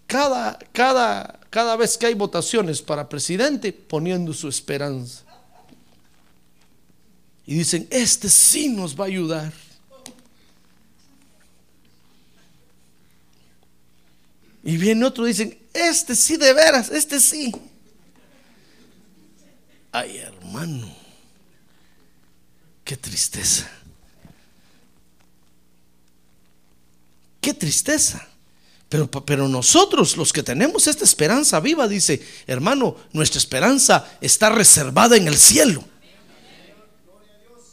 [0.07, 5.23] cada, cada, cada vez que hay votaciones para presidente, poniendo su esperanza.
[7.45, 9.53] Y dicen, este sí nos va a ayudar.
[14.63, 17.53] Y viene otro, dicen, este sí de veras, este sí.
[19.91, 20.93] Ay, hermano,
[22.83, 23.69] qué tristeza.
[27.41, 28.27] Qué tristeza.
[28.87, 35.15] Pero, pero, nosotros, los que tenemos esta esperanza viva, dice, hermano, nuestra esperanza está reservada
[35.15, 35.83] en el cielo.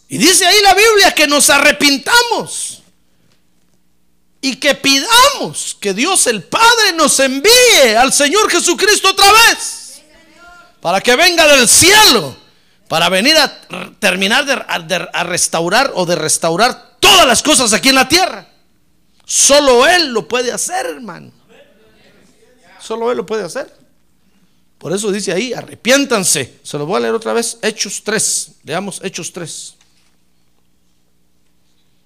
[0.08, 2.82] Y dice ahí la Biblia que nos arrepintamos
[4.40, 9.85] y que pidamos que Dios el Padre nos envíe al Señor Jesucristo otra vez
[10.80, 12.36] para que venga del cielo,
[12.88, 13.60] para venir a
[13.98, 18.48] terminar de, a restaurar o de restaurar todas las cosas aquí en la tierra.
[19.24, 21.32] Solo Él lo puede hacer, hermano.
[22.80, 23.74] Solo Él lo puede hacer.
[24.78, 26.60] Por eso dice ahí, arrepiéntanse.
[26.62, 28.50] Se lo voy a leer otra vez, Hechos 3.
[28.64, 29.74] Leamos Hechos 3.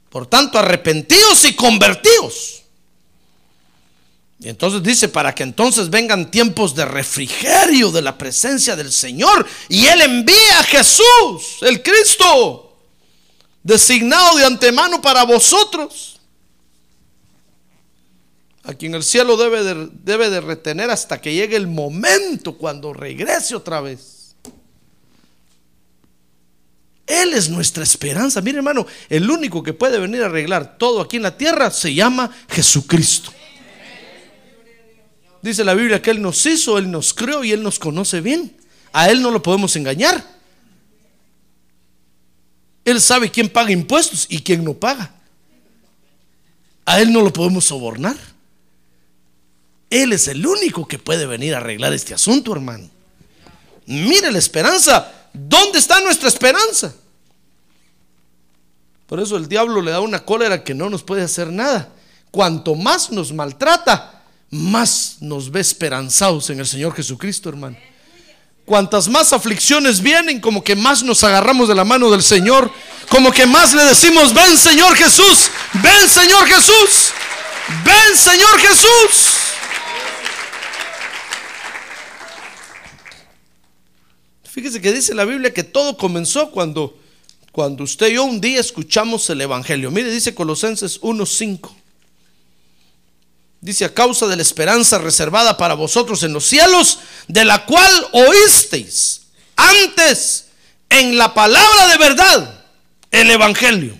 [0.08, 2.59] Por tanto, arrepentidos y convertidos
[4.42, 9.46] Y entonces dice, para que entonces vengan tiempos de refrigerio de la presencia del Señor.
[9.68, 12.74] Y Él envía a Jesús, el Cristo,
[13.62, 16.18] designado de antemano para vosotros.
[18.62, 22.94] A quien el cielo debe de, debe de retener hasta que llegue el momento cuando
[22.94, 24.34] regrese otra vez.
[27.06, 28.40] Él es nuestra esperanza.
[28.40, 31.92] Mire hermano, el único que puede venir a arreglar todo aquí en la tierra se
[31.92, 33.32] llama Jesucristo.
[35.42, 38.56] Dice la Biblia que Él nos hizo, Él nos creó y Él nos conoce bien.
[38.92, 40.22] A Él no lo podemos engañar.
[42.84, 45.12] Él sabe quién paga impuestos y quién no paga.
[46.84, 48.16] A Él no lo podemos sobornar.
[49.88, 52.88] Él es el único que puede venir a arreglar este asunto, hermano.
[53.86, 55.12] Mire la esperanza.
[55.32, 56.94] ¿Dónde está nuestra esperanza?
[59.06, 61.88] Por eso el diablo le da una cólera que no nos puede hacer nada.
[62.30, 64.19] Cuanto más nos maltrata,
[64.50, 67.76] más nos ve esperanzados en el Señor Jesucristo, hermano.
[68.64, 72.70] Cuantas más aflicciones vienen, como que más nos agarramos de la mano del Señor,
[73.08, 77.12] como que más le decimos, ven Señor Jesús, ven Señor Jesús,
[77.84, 79.36] ven Señor Jesús.
[84.44, 86.98] Fíjese que dice la Biblia que todo comenzó cuando,
[87.52, 89.90] cuando usted y yo un día escuchamos el Evangelio.
[89.90, 91.79] Mire, dice Colosenses 1.5.
[93.60, 98.06] Dice, a causa de la esperanza reservada para vosotros en los cielos, de la cual
[98.12, 99.20] oísteis
[99.56, 100.46] antes
[100.88, 102.64] en la palabra de verdad,
[103.10, 103.94] el Evangelio.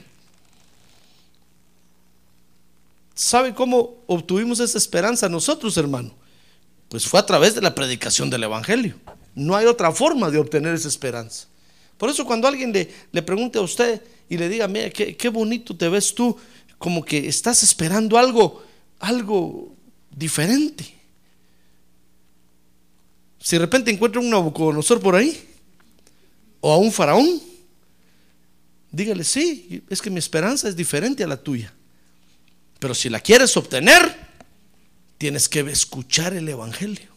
[3.14, 6.14] ¿Sabe cómo obtuvimos esa esperanza nosotros, hermano?
[6.88, 8.96] Pues fue a través de la predicación del Evangelio.
[9.34, 11.46] No hay otra forma de obtener esa esperanza.
[11.98, 15.28] Por eso cuando alguien le, le pregunte a usted y le diga, mira, qué, qué
[15.28, 16.34] bonito te ves tú,
[16.78, 18.64] como que estás esperando algo,
[19.00, 19.74] algo
[20.10, 20.94] diferente.
[23.40, 25.48] Si de repente encuentra un Nabucodonosor por ahí,
[26.60, 27.40] o a un faraón,
[28.92, 31.72] dígale, sí, es que mi esperanza es diferente a la tuya.
[32.78, 34.14] Pero si la quieres obtener,
[35.18, 37.08] tienes que escuchar el Evangelio.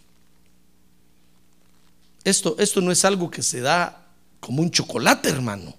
[2.23, 4.07] Esto, esto no es algo que se da
[4.39, 5.75] como un chocolate, hermano.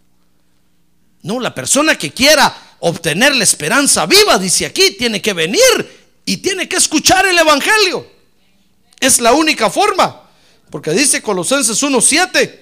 [1.23, 5.61] No, la persona que quiera obtener la esperanza viva, dice aquí, tiene que venir
[6.27, 8.07] y tiene que escuchar el Evangelio.
[9.01, 10.29] Es la única forma.
[10.71, 12.61] Porque dice Colosenses 1.7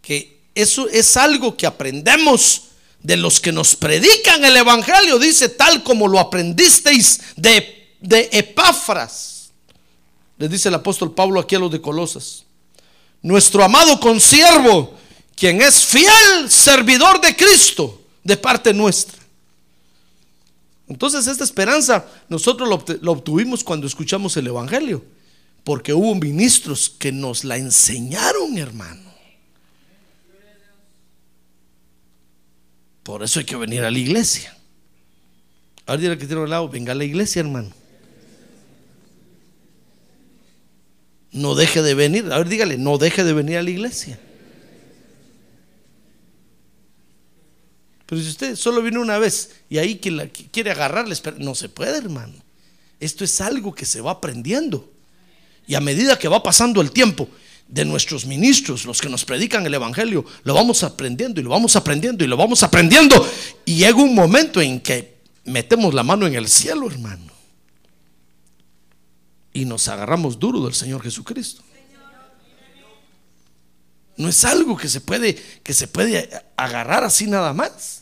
[0.00, 2.62] que eso es algo que aprendemos
[3.02, 5.18] de los que nos predican el Evangelio.
[5.18, 9.50] Dice tal como lo aprendisteis de, de Epáfras.
[10.38, 12.44] Les dice el apóstol Pablo aquí a los de Colosas.
[13.20, 14.96] Nuestro amado consiervo,
[15.36, 17.99] quien es fiel servidor de Cristo
[18.30, 19.18] de parte nuestra.
[20.86, 22.68] Entonces esta esperanza nosotros
[23.02, 25.04] lo obtuvimos cuando escuchamos el Evangelio,
[25.64, 29.10] porque hubo ministros que nos la enseñaron, hermano.
[33.02, 34.56] Por eso hay que venir a la iglesia.
[35.86, 37.72] Ahora dirá que tiene al lado, venga a la iglesia, hermano.
[41.32, 42.32] No deje de venir.
[42.32, 44.20] A ver, dígale, no deje de venir a la iglesia.
[48.10, 51.68] Pero si usted solo viene una vez y ahí que la, quiere agarrarle, no se
[51.68, 52.34] puede, hermano.
[52.98, 54.92] Esto es algo que se va aprendiendo.
[55.68, 57.28] Y a medida que va pasando el tiempo
[57.68, 61.76] de nuestros ministros, los que nos predican el Evangelio, lo vamos aprendiendo y lo vamos
[61.76, 63.24] aprendiendo y lo vamos aprendiendo.
[63.64, 67.30] Y llega un momento en que metemos la mano en el cielo, hermano.
[69.52, 71.62] Y nos agarramos duro del Señor Jesucristo.
[74.16, 77.99] No es algo que se puede que se puede agarrar así nada más.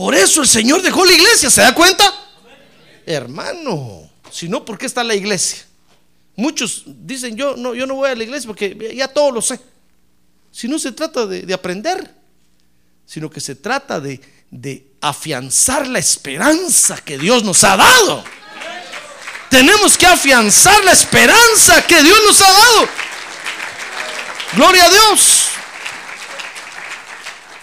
[0.00, 2.10] Por eso el Señor dejó la iglesia, ¿se da cuenta?
[3.04, 5.58] Hermano, si no, ¿por qué está la iglesia?
[6.36, 9.60] Muchos dicen, yo no, yo no voy a la iglesia porque ya todo lo sé.
[10.50, 12.14] Si no se trata de, aprender,
[13.04, 14.18] sino que se trata de,
[14.50, 18.24] de afianzar la esperanza que Dios nos ha dado.
[19.50, 22.88] Tenemos que afianzar la esperanza que Dios nos ha dado.
[24.54, 25.49] Gloria a Dios.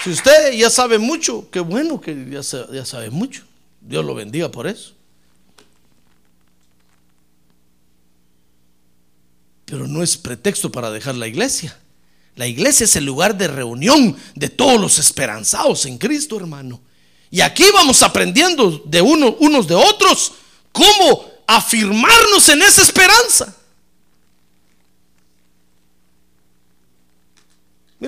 [0.04, 3.44] Si usted ya sabe mucho, qué bueno que ya, sabe mucho.
[3.82, 4.94] Dios lo bendiga por eso.
[9.66, 11.78] Pero no es pretexto para dejar la iglesia.
[12.36, 16.80] La iglesia es el lugar de reunión de todos los esperanzados en Cristo, hermano.
[17.30, 20.34] Y aquí vamos aprendiendo de uno, unos de otros
[20.72, 23.57] cómo afirmarnos en esa esperanza.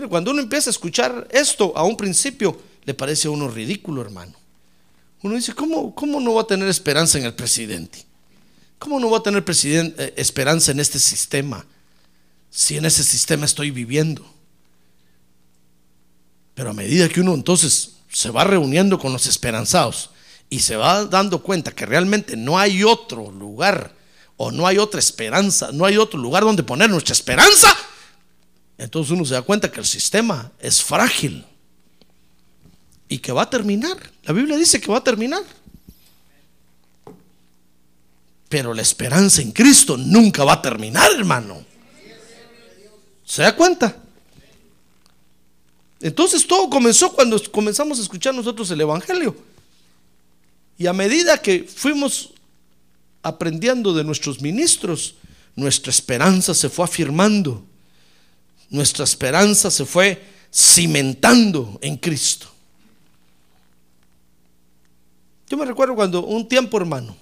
[0.07, 4.33] Cuando uno empieza a escuchar esto, a un principio le parece a uno ridículo, hermano.
[5.21, 8.05] Uno dice, ¿cómo, cómo no va a tener esperanza en el presidente?
[8.77, 11.65] ¿Cómo no va a tener eh, esperanza en este sistema
[12.49, 14.25] si en ese sistema estoy viviendo?
[16.55, 20.11] Pero a medida que uno entonces se va reuniendo con los esperanzados
[20.49, 23.93] y se va dando cuenta que realmente no hay otro lugar
[24.37, 27.75] o no hay otra esperanza, no hay otro lugar donde poner nuestra esperanza,
[28.79, 31.45] entonces uno se da cuenta que el sistema es frágil
[33.09, 33.97] y que va a terminar.
[34.23, 35.43] La Biblia dice que va a terminar.
[38.47, 41.65] Pero la esperanza en Cristo nunca va a terminar, hermano.
[43.25, 43.97] ¿Se da cuenta?
[45.99, 49.35] Entonces todo comenzó cuando comenzamos a escuchar nosotros el Evangelio.
[50.77, 52.29] Y a medida que fuimos
[53.23, 55.15] aprendiendo de nuestros ministros,
[55.57, 57.65] nuestra esperanza se fue afirmando.
[58.69, 60.21] Nuestra esperanza se fue
[60.53, 62.47] cimentando en Cristo.
[65.49, 67.15] Yo me recuerdo cuando un tiempo, hermano,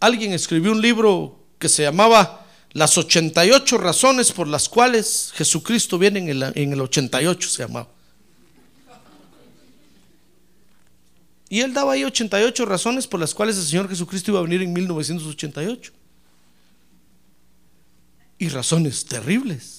[0.00, 6.18] alguien escribió un libro que se llamaba Las 88 razones por las cuales Jesucristo viene
[6.18, 7.88] en el, en el 88, se llamaba.
[11.48, 14.62] Y él daba ahí 88 razones por las cuales el Señor Jesucristo iba a venir
[14.62, 15.92] en 1988.
[18.38, 19.75] Y razones terribles.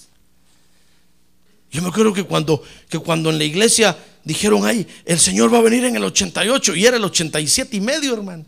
[1.70, 5.58] Yo me acuerdo que cuando, que cuando en la iglesia dijeron, ay, el Señor va
[5.58, 8.44] a venir en el 88 y era el 87 y medio, hermano.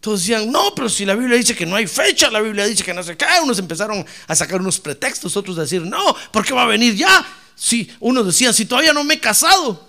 [0.00, 2.82] Todos decían, no, pero si la Biblia dice que no hay fecha, la Biblia dice
[2.82, 3.40] que no se cae.
[3.40, 6.96] Unos empezaron a sacar unos pretextos, otros a decir, no, ¿por qué va a venir
[6.96, 7.24] ya?
[7.54, 9.88] Si unos decían, si todavía no me he casado.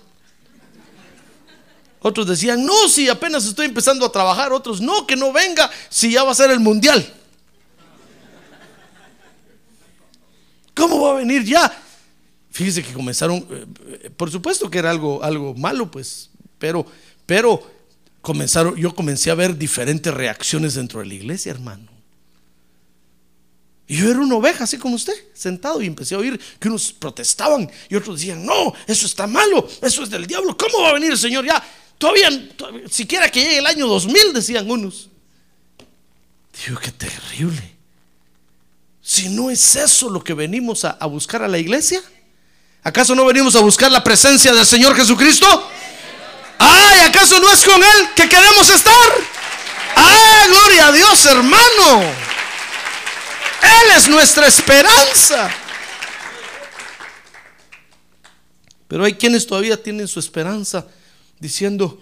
[1.98, 4.52] Otros decían, no, si apenas estoy empezando a trabajar.
[4.52, 7.12] Otros, no, que no venga, si ya va a ser el mundial.
[11.04, 11.70] Va a venir ya?
[12.50, 16.86] Fíjese que comenzaron, eh, por supuesto que era algo, algo malo, pues, pero,
[17.26, 17.62] pero
[18.20, 21.88] comenzaron, yo comencé a ver diferentes reacciones dentro de la iglesia, hermano.
[23.86, 26.92] Y yo era una oveja, así como usted, sentado, y empecé a oír que unos
[26.92, 30.94] protestaban y otros decían, no, eso está malo, eso es del diablo, ¿cómo va a
[30.94, 31.62] venir el Señor ya?
[31.98, 32.28] Todavía,
[32.90, 35.10] siquiera que llegue el año 2000, decían unos.
[36.66, 37.73] Digo, qué terrible.
[39.06, 42.02] Si no es eso lo que venimos a, buscar a la iglesia.
[42.82, 45.46] ¿Acaso no venimos a buscar la presencia del Señor Jesucristo?
[46.58, 47.00] ¡Ay!
[47.00, 48.94] ¿Acaso no es con Él que queremos estar?
[49.94, 50.48] ¡Ay!
[50.48, 52.00] Gloria a Dios, hermano!
[53.60, 55.50] Él es nuestra esperanza.
[58.88, 60.86] Pero hay quienes todavía tienen su esperanza
[61.38, 62.00] diciendo,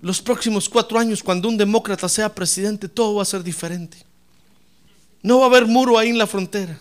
[0.00, 4.05] los próximos cuatro años, cuando un demócrata sea presidente, todo va a ser diferente.
[5.26, 6.78] No va a haber muro ahí en la frontera.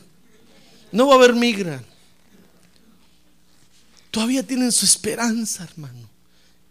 [0.91, 1.83] No va a haber migra.
[4.11, 6.07] Todavía tienen su esperanza, hermano.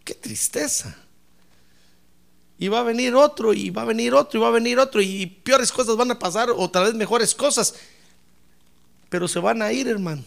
[0.04, 0.96] Qué tristeza.
[2.60, 5.02] Y va a venir otro, y va a venir otro, y va a venir otro,
[5.02, 7.74] y peores cosas van a pasar, o tal vez mejores cosas.
[9.08, 10.22] Pero se van a ir, hermano.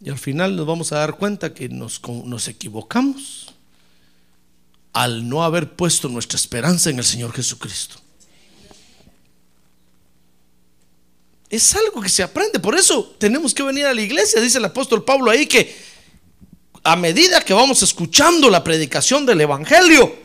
[0.00, 3.54] Y al final nos vamos a dar cuenta que nos, nos equivocamos
[4.92, 7.96] al no haber puesto nuestra esperanza en el Señor Jesucristo.
[11.48, 12.60] Es algo que se aprende.
[12.60, 14.40] Por eso tenemos que venir a la iglesia.
[14.40, 15.76] Dice el apóstol Pablo ahí que
[16.82, 20.16] a medida que vamos escuchando la predicación del Evangelio,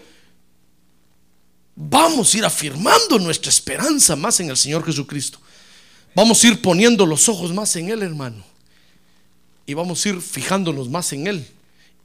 [1.75, 5.39] vamos a ir afirmando nuestra esperanza más en el Señor Jesucristo.
[6.13, 8.43] Vamos a ir poniendo los ojos más en Él, hermano.
[9.65, 11.47] Y vamos a ir fijándonos más en Él.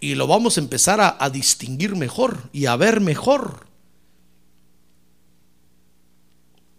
[0.00, 3.70] Y lo vamos a empezar a, a distinguir mejor y a ver mejor.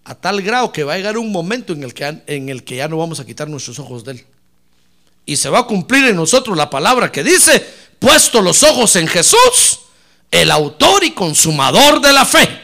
[0.03, 2.77] a tal grado que va a llegar un momento en el, que, en el que
[2.77, 4.25] ya no vamos a quitar nuestros ojos de Él.
[5.25, 7.65] Y se va a cumplir en nosotros la palabra que dice,
[7.99, 9.79] puesto los ojos en Jesús,
[10.31, 12.59] el autor y consumador de la fe.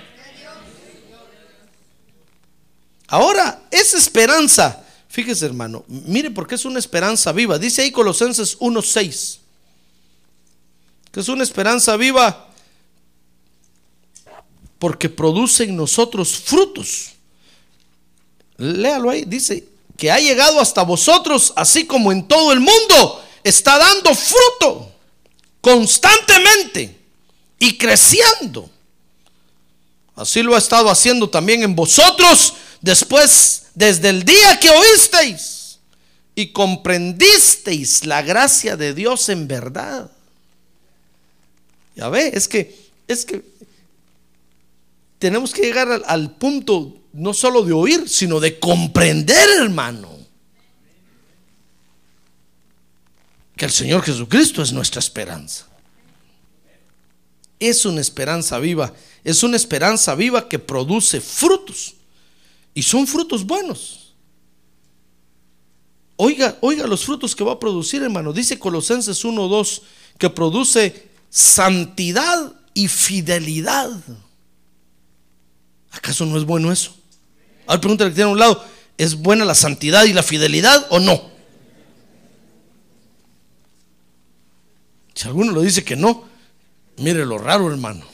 [3.10, 7.58] Ahora, esa esperanza, fíjese hermano, mire porque es una esperanza viva.
[7.58, 9.38] Dice ahí Colosenses 1.6,
[11.22, 12.48] es una esperanza viva
[14.80, 17.18] porque produce en nosotros frutos
[18.58, 19.64] léalo ahí, dice
[19.96, 24.92] que ha llegado hasta vosotros, así como en todo el mundo, está dando fruto
[25.62, 27.00] constantemente
[27.58, 28.70] y creciendo.
[30.16, 35.80] Así lo ha estado haciendo también en vosotros después, desde el día que oísteis
[36.36, 40.12] y comprendisteis la gracia de Dios en verdad.
[41.98, 42.74] Ya ve, es que,
[43.08, 43.44] es que
[45.20, 50.18] tenemos que llegar al, al punto no solo de oír, sino de comprender, hermano.
[53.58, 55.68] que el Señor Jesucristo es nuestra esperanza.
[57.60, 58.94] Es una esperanza viva,
[59.24, 61.96] es una esperanza viva que produce frutos.
[62.76, 64.14] Y son frutos buenos.
[66.16, 68.32] Oiga, oiga los frutos que va a producir, hermano.
[68.32, 69.82] Dice Colosenses 1:2
[70.20, 73.90] que produce santidad y fidelidad.
[75.92, 76.96] ¿Acaso no es bueno eso?
[77.66, 78.64] Ahora pregúntale que tiene a un lado,
[78.98, 81.30] ¿es buena la santidad y la fidelidad o no?
[85.14, 86.26] Si alguno lo dice que no,
[86.98, 88.06] mire lo raro, hermano.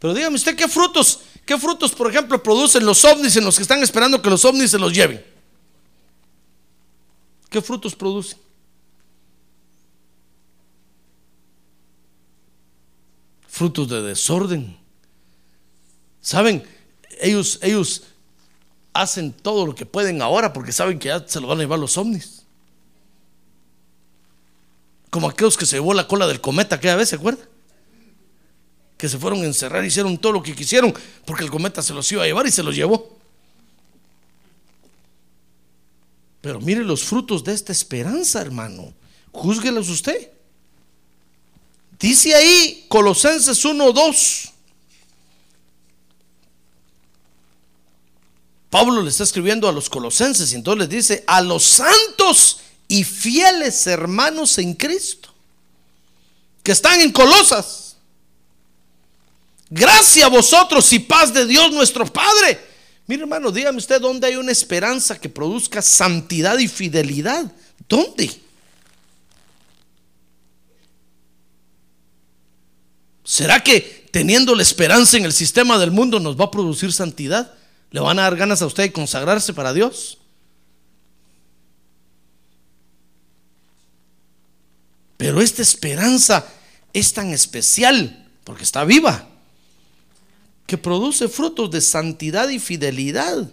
[0.00, 3.62] Pero dígame usted qué frutos, qué frutos, por ejemplo, producen los ovnis en los que
[3.62, 5.24] están esperando que los ovnis se los lleven.
[7.48, 8.38] ¿Qué frutos producen?
[13.56, 14.76] Frutos de desorden.
[16.20, 16.62] ¿Saben?
[17.22, 18.02] Ellos, ellos
[18.92, 21.78] hacen todo lo que pueden ahora porque saben que ya se lo van a llevar
[21.78, 22.42] los ovnis.
[25.08, 27.42] Como aquellos que se llevó la cola del cometa aquella vez, ¿se acuerda?
[28.98, 30.92] Que se fueron a encerrar, hicieron todo lo que quisieron
[31.24, 33.16] porque el cometa se los iba a llevar y se los llevó.
[36.42, 38.92] Pero mire los frutos de esta esperanza, hermano.
[39.32, 40.35] Júzguelos usted.
[41.98, 44.52] Dice ahí Colosenses 1:2.
[48.70, 53.04] Pablo le está escribiendo a los colosenses y entonces les dice, a los santos y
[53.04, 55.32] fieles hermanos en Cristo,
[56.62, 57.96] que están en Colosas.
[59.70, 62.60] Gracias a vosotros y paz de Dios nuestro Padre.
[63.06, 67.50] Mire hermano, dígame usted dónde hay una esperanza que produzca santidad y fidelidad.
[67.88, 68.45] ¿Dónde?
[73.26, 77.52] ¿Será que teniendo la esperanza en el sistema del mundo nos va a producir santidad?
[77.90, 80.18] ¿Le van a dar ganas a usted de consagrarse para Dios?
[85.16, 86.46] Pero esta esperanza
[86.92, 89.26] es tan especial porque está viva
[90.68, 93.50] que produce frutos de santidad y fidelidad.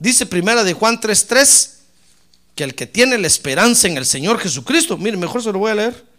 [0.00, 1.72] Dice primera de Juan 3:3
[2.54, 5.72] que el que tiene la esperanza en el Señor Jesucristo, mire, mejor se lo voy
[5.72, 6.13] a leer.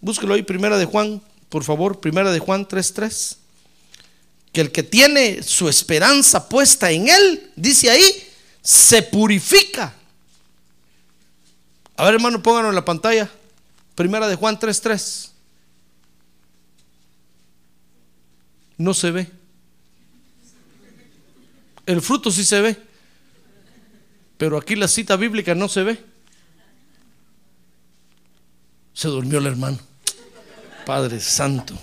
[0.00, 3.36] Búsquelo ahí, primera de Juan, por favor, primera de Juan 3:3.
[4.52, 8.28] Que el que tiene su esperanza puesta en él, dice ahí,
[8.62, 9.94] se purifica.
[11.96, 13.30] A ver, hermano, pónganlo en la pantalla.
[13.94, 15.32] Primera de Juan 3:3.
[18.78, 19.30] No se ve.
[21.84, 22.82] El fruto sí se ve.
[24.38, 26.02] Pero aquí la cita bíblica no se ve.
[28.94, 29.89] Se durmió el hermano.
[30.84, 31.74] Padre Santo.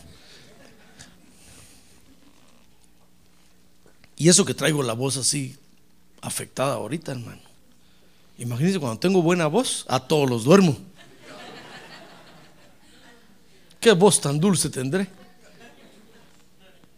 [4.18, 5.56] Y eso que traigo la voz así
[6.22, 7.42] afectada ahorita, hermano.
[8.38, 10.78] Imagínense cuando tengo buena voz, a todos los duermo.
[13.80, 15.08] ¿Qué voz tan dulce tendré?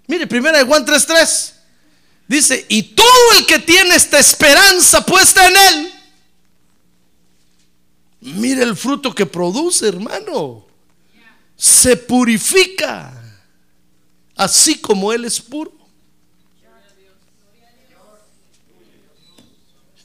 [0.08, 1.54] Mire, primera de Juan 3:3.
[2.28, 5.94] Dice, y todo el que tiene esta esperanza puesta en él,
[8.22, 10.69] mire el fruto que produce, hermano.
[11.60, 13.22] Se purifica,
[14.34, 15.74] así como él es puro.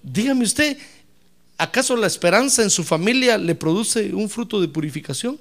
[0.02, 0.76] Dígame usted,
[1.56, 5.38] ¿acaso la esperanza en su familia le produce un fruto de purificación?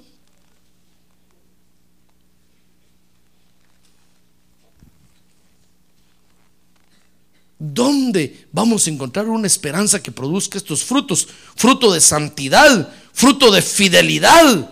[7.57, 11.27] ¿Dónde vamos a encontrar una esperanza que produzca estos frutos?
[11.55, 14.69] Fruto de santidad, fruto de fidelidad.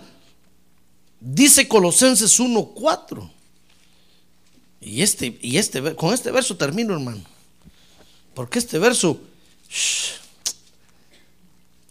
[1.22, 3.30] Dice Colosenses 1:4.
[4.82, 7.24] Y este y este con este verso termino, hermano.
[8.34, 9.22] Porque este verso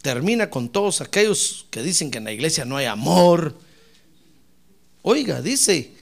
[0.02, 3.56] termina con todos aquellos que dicen que en la iglesia no hay amor.
[5.02, 5.94] Oiga, dice,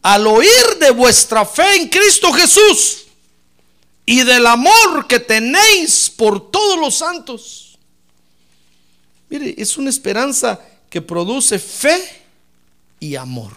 [0.00, 3.04] al oír de vuestra fe en Cristo Jesús,
[4.06, 7.78] y del amor que tenéis por todos los santos.
[9.28, 10.58] Mire, es una esperanza
[10.88, 12.19] que produce fe
[13.00, 13.52] y amor.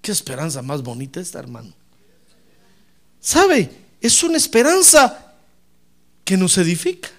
[0.00, 1.72] Qué esperanza más bonita esta, hermano.
[3.20, 3.70] ¿Sabe?
[4.00, 5.34] Es una esperanza
[6.24, 7.10] que nos edifica.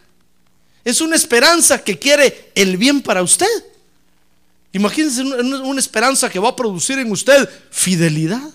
[0.84, 3.46] Es una esperanza que quiere el bien para usted.
[4.72, 8.50] Imagínense una esperanza que va a producir en usted fidelidad.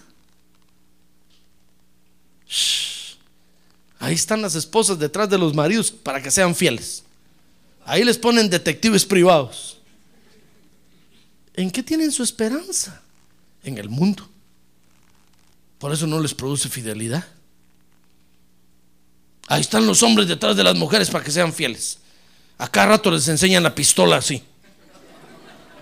[3.99, 7.05] Ahí están las esposas detrás de los maridos para que sean fieles.
[7.85, 9.79] Ahí les ponen detectives privados.
[11.55, 13.01] ¿En qué tienen su esperanza?
[13.63, 14.29] En el mundo.
[15.79, 17.25] Por eso no les produce fidelidad.
[19.47, 21.99] Ahí están los hombres detrás de las mujeres para que sean fieles.
[22.57, 24.43] A cada rato les enseñan la pistola así.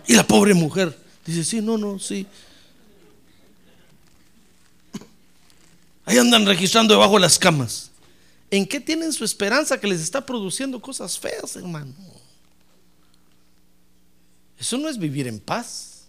[0.08, 2.26] Y la pobre mujer dice, sí, no, no, sí.
[6.04, 7.91] Ahí andan registrando debajo de las camas.
[8.52, 11.94] ¿En qué tienen su esperanza que les está produciendo cosas feas, hermano?
[14.58, 16.04] Eso no es vivir en paz.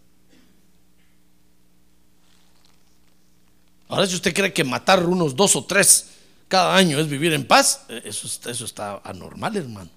[3.88, 6.08] Ahora, si usted cree que matar unos dos o tres
[6.50, 9.90] cada año es vivir en paz, eh, eso, eso está anormal, hermano.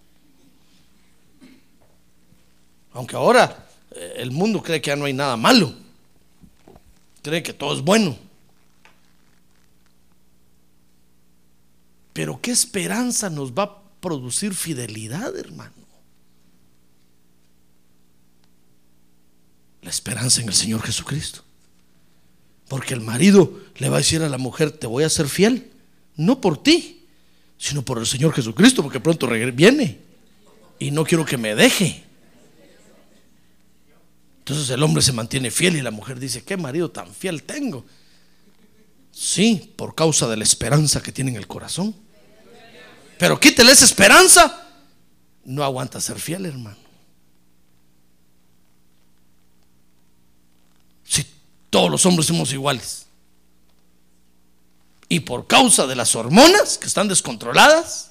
[2.92, 5.74] Aunque ahora eh, el mundo cree que ya no hay nada malo,
[7.22, 8.16] cree que todo es bueno.
[12.16, 15.74] Pero ¿qué esperanza nos va a producir fidelidad, hermano?
[19.82, 21.44] La esperanza en el Señor Jesucristo.
[22.68, 25.70] Porque el marido le va a decir a la mujer, te voy a ser fiel,
[26.16, 27.04] no por ti,
[27.58, 30.00] sino por el Señor Jesucristo, porque pronto viene
[30.78, 32.02] y no quiero que me deje.
[34.38, 37.84] Entonces el hombre se mantiene fiel y la mujer dice, ¿qué marido tan fiel tengo?
[39.12, 42.05] Sí, por causa de la esperanza que tiene en el corazón.
[43.18, 44.66] Pero quítele esa esperanza,
[45.44, 46.76] no aguanta ser fiel, hermano.
[51.04, 51.24] Si
[51.70, 53.06] todos los hombres somos iguales.
[55.08, 58.10] Y por causa de las hormonas que están descontroladas,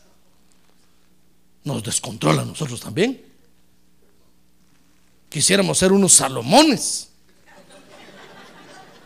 [1.64, 3.22] nos descontrola a nosotros también.
[5.30, 7.10] Quisiéramos ser unos Salomones.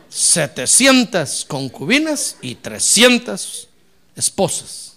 [0.09, 3.67] 700 concubinas y 300
[4.15, 4.88] esposas.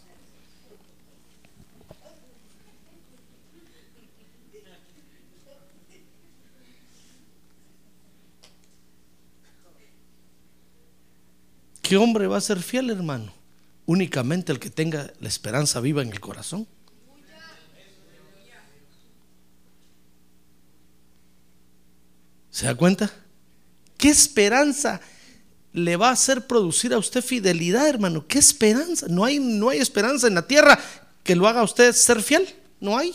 [11.92, 13.34] ¿Qué hombre va a ser fiel, hermano?
[13.84, 16.66] Únicamente el que tenga la esperanza viva en el corazón.
[22.50, 23.12] ¿Se da cuenta?
[23.98, 25.02] ¿Qué esperanza
[25.74, 28.26] le va a hacer producir a usted fidelidad, hermano?
[28.26, 29.04] ¿Qué esperanza?
[29.10, 30.80] No hay, no hay esperanza en la tierra
[31.22, 32.48] que lo haga a usted ser fiel.
[32.80, 33.14] No hay.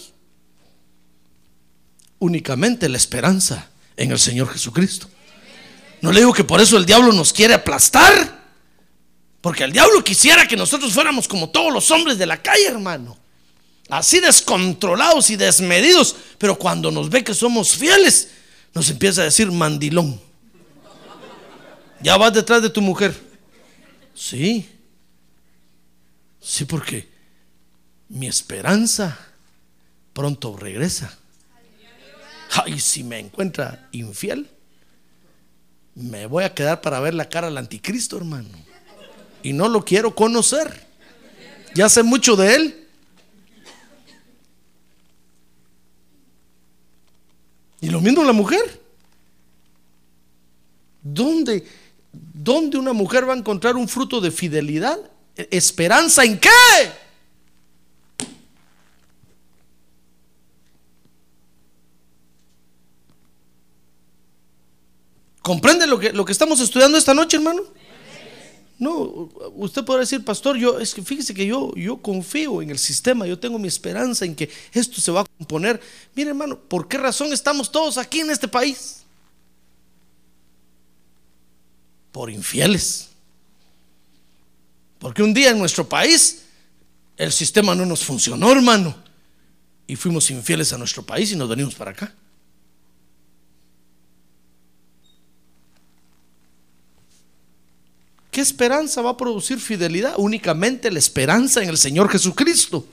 [2.20, 5.10] Únicamente la esperanza en el Señor Jesucristo.
[6.00, 8.37] No le digo que por eso el diablo nos quiere aplastar.
[9.42, 13.18] Porque el diablo quisiera que nosotros fuéramos como todos los hombres de la calle, hermano.
[13.90, 16.16] Así descontrolados y desmedidos.
[16.38, 18.30] Pero cuando nos ve que somos fieles,
[18.74, 20.20] nos empieza a decir mandilón.
[22.02, 23.16] Ya vas detrás de tu mujer.
[24.14, 24.68] Sí.
[26.42, 27.08] Sí, porque
[28.10, 29.18] mi esperanza
[30.14, 31.18] pronto regresa.
[32.52, 34.50] Ay, si me encuentra infiel,
[35.96, 38.50] me voy a quedar para ver la cara al anticristo, hermano.
[39.48, 40.86] Y no lo quiero conocer.
[41.74, 42.88] Ya sé mucho de él.
[47.80, 48.82] Y lo mismo la mujer.
[51.02, 51.66] ¿Dónde,
[52.12, 55.00] ¿Dónde una mujer va a encontrar un fruto de fidelidad?
[55.38, 56.50] ¿E- ¿Esperanza en qué?
[65.42, 67.62] ¿Comprende lo que, lo que estamos estudiando esta noche, hermano?
[68.80, 72.78] No, usted podrá decir, pastor, yo es que fíjese que yo, yo confío en el
[72.78, 75.82] sistema, yo tengo mi esperanza en que esto se va a componer.
[76.14, 78.98] Mire, hermano, ¿por qué razón estamos todos aquí en este país?
[82.12, 83.10] Por infieles.
[85.00, 86.44] Porque un día en nuestro país
[87.18, 88.96] el sistema no nos funcionó, hermano.
[89.88, 92.14] Y fuimos infieles a nuestro país y nos venimos para acá.
[98.38, 100.14] ¿Qué esperanza va a producir fidelidad?
[100.18, 102.86] Únicamente la esperanza en el Señor Jesucristo.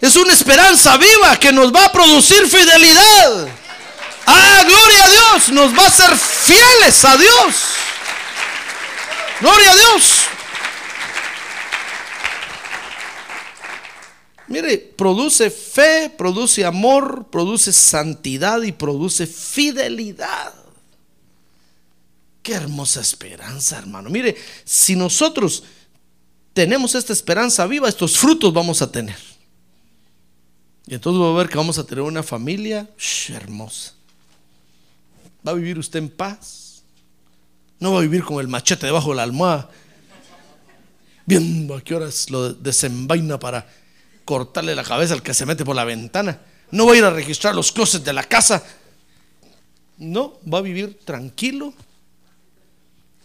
[0.00, 3.48] Es una esperanza viva que nos va a producir fidelidad.
[4.26, 5.48] Ah, gloria a Dios.
[5.48, 7.54] Nos va a hacer fieles a Dios.
[9.40, 10.20] Gloria a Dios.
[14.46, 20.59] Mire, produce fe, produce amor, produce santidad y produce fidelidad.
[22.42, 24.08] Qué hermosa esperanza, hermano.
[24.08, 25.62] Mire, si nosotros
[26.52, 29.16] tenemos esta esperanza viva, estos frutos vamos a tener.
[30.86, 32.88] Y entonces va a ver que vamos a tener una familia
[33.28, 33.92] hermosa.
[35.46, 36.82] Va a vivir usted en paz.
[37.78, 39.70] No va a vivir con el machete debajo de la almohada,
[41.24, 43.66] viendo a qué horas lo desenvaina para
[44.24, 46.40] cortarle la cabeza al que se mete por la ventana.
[46.70, 48.62] No va a ir a registrar los closets de la casa.
[49.96, 51.72] No, va a vivir tranquilo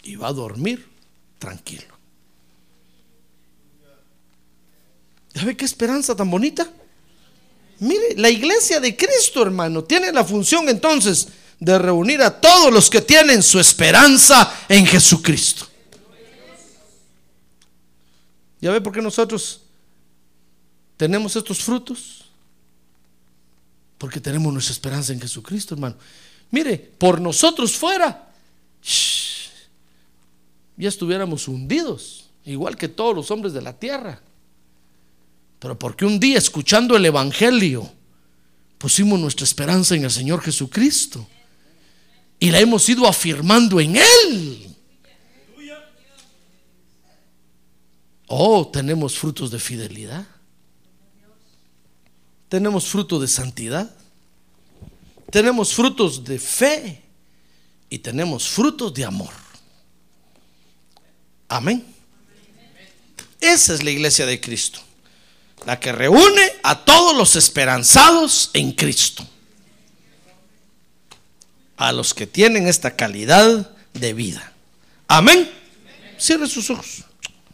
[0.05, 0.87] y va a dormir
[1.39, 1.95] tranquilo.
[5.33, 6.71] ¿Ya ve qué esperanza tan bonita?
[7.79, 11.27] Mire, la iglesia de Cristo, hermano, tiene la función entonces
[11.59, 15.67] de reunir a todos los que tienen su esperanza en Jesucristo.
[18.61, 19.61] ¿Ya ve por qué nosotros
[20.95, 22.25] tenemos estos frutos?
[23.97, 25.97] Porque tenemos nuestra esperanza en Jesucristo, hermano.
[26.51, 28.31] Mire, por nosotros fuera,
[30.77, 34.21] ya estuviéramos hundidos, igual que todos los hombres de la tierra.
[35.59, 37.89] Pero porque un día, escuchando el Evangelio,
[38.77, 41.25] pusimos nuestra esperanza en el Señor Jesucristo
[42.39, 44.75] y la hemos ido afirmando en Él.
[48.27, 50.25] Oh, tenemos frutos de fidelidad.
[52.49, 53.95] Tenemos fruto de santidad.
[55.31, 57.03] Tenemos frutos de fe.
[57.89, 59.44] Y tenemos frutos de amor.
[61.47, 61.85] Amén.
[63.39, 64.79] Esa es la iglesia de Cristo.
[65.65, 69.25] La que reúne a todos los esperanzados en Cristo.
[71.77, 74.53] A los que tienen esta calidad de vida.
[75.07, 75.51] Amén.
[76.17, 77.03] Cierre sus ojos.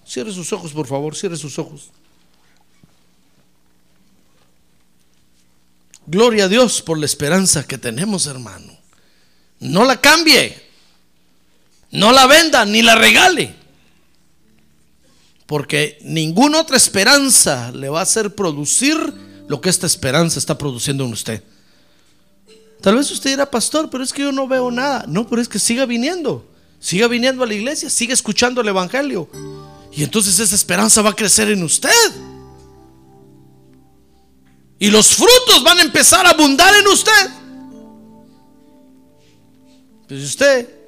[0.06, 1.16] Cierre sus ojos, por favor.
[1.16, 1.90] Cierre sus ojos.
[6.06, 8.78] Gloria a Dios por la esperanza que tenemos, hermano.
[9.60, 10.62] No la cambie.
[11.92, 13.61] No la venda ni la regale.
[15.52, 18.96] Porque ninguna otra esperanza le va a hacer producir
[19.50, 21.44] lo que esta esperanza está produciendo en usted.
[22.80, 25.04] Tal vez usted era pastor, pero es que yo no veo nada.
[25.10, 26.50] No, pero es que siga viniendo.
[26.80, 29.28] Siga viniendo a la iglesia, siga escuchando el Evangelio.
[29.92, 31.90] Y entonces esa esperanza va a crecer en usted.
[34.80, 37.30] Y los frutos van a empezar a abundar en usted.
[40.08, 40.81] Pues usted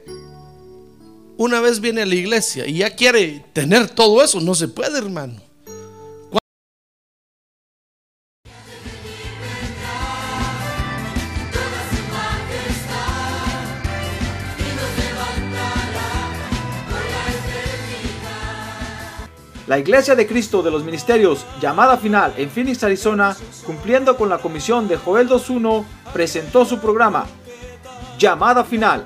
[1.38, 4.98] una vez viene a la iglesia y ya quiere tener todo eso, no se puede,
[4.98, 5.42] hermano.
[19.66, 24.38] La Iglesia de Cristo de los Ministerios, llamada final en Phoenix, Arizona, cumpliendo con la
[24.38, 27.26] comisión de Joel 2.1, presentó su programa,
[28.20, 29.06] Llamada Final.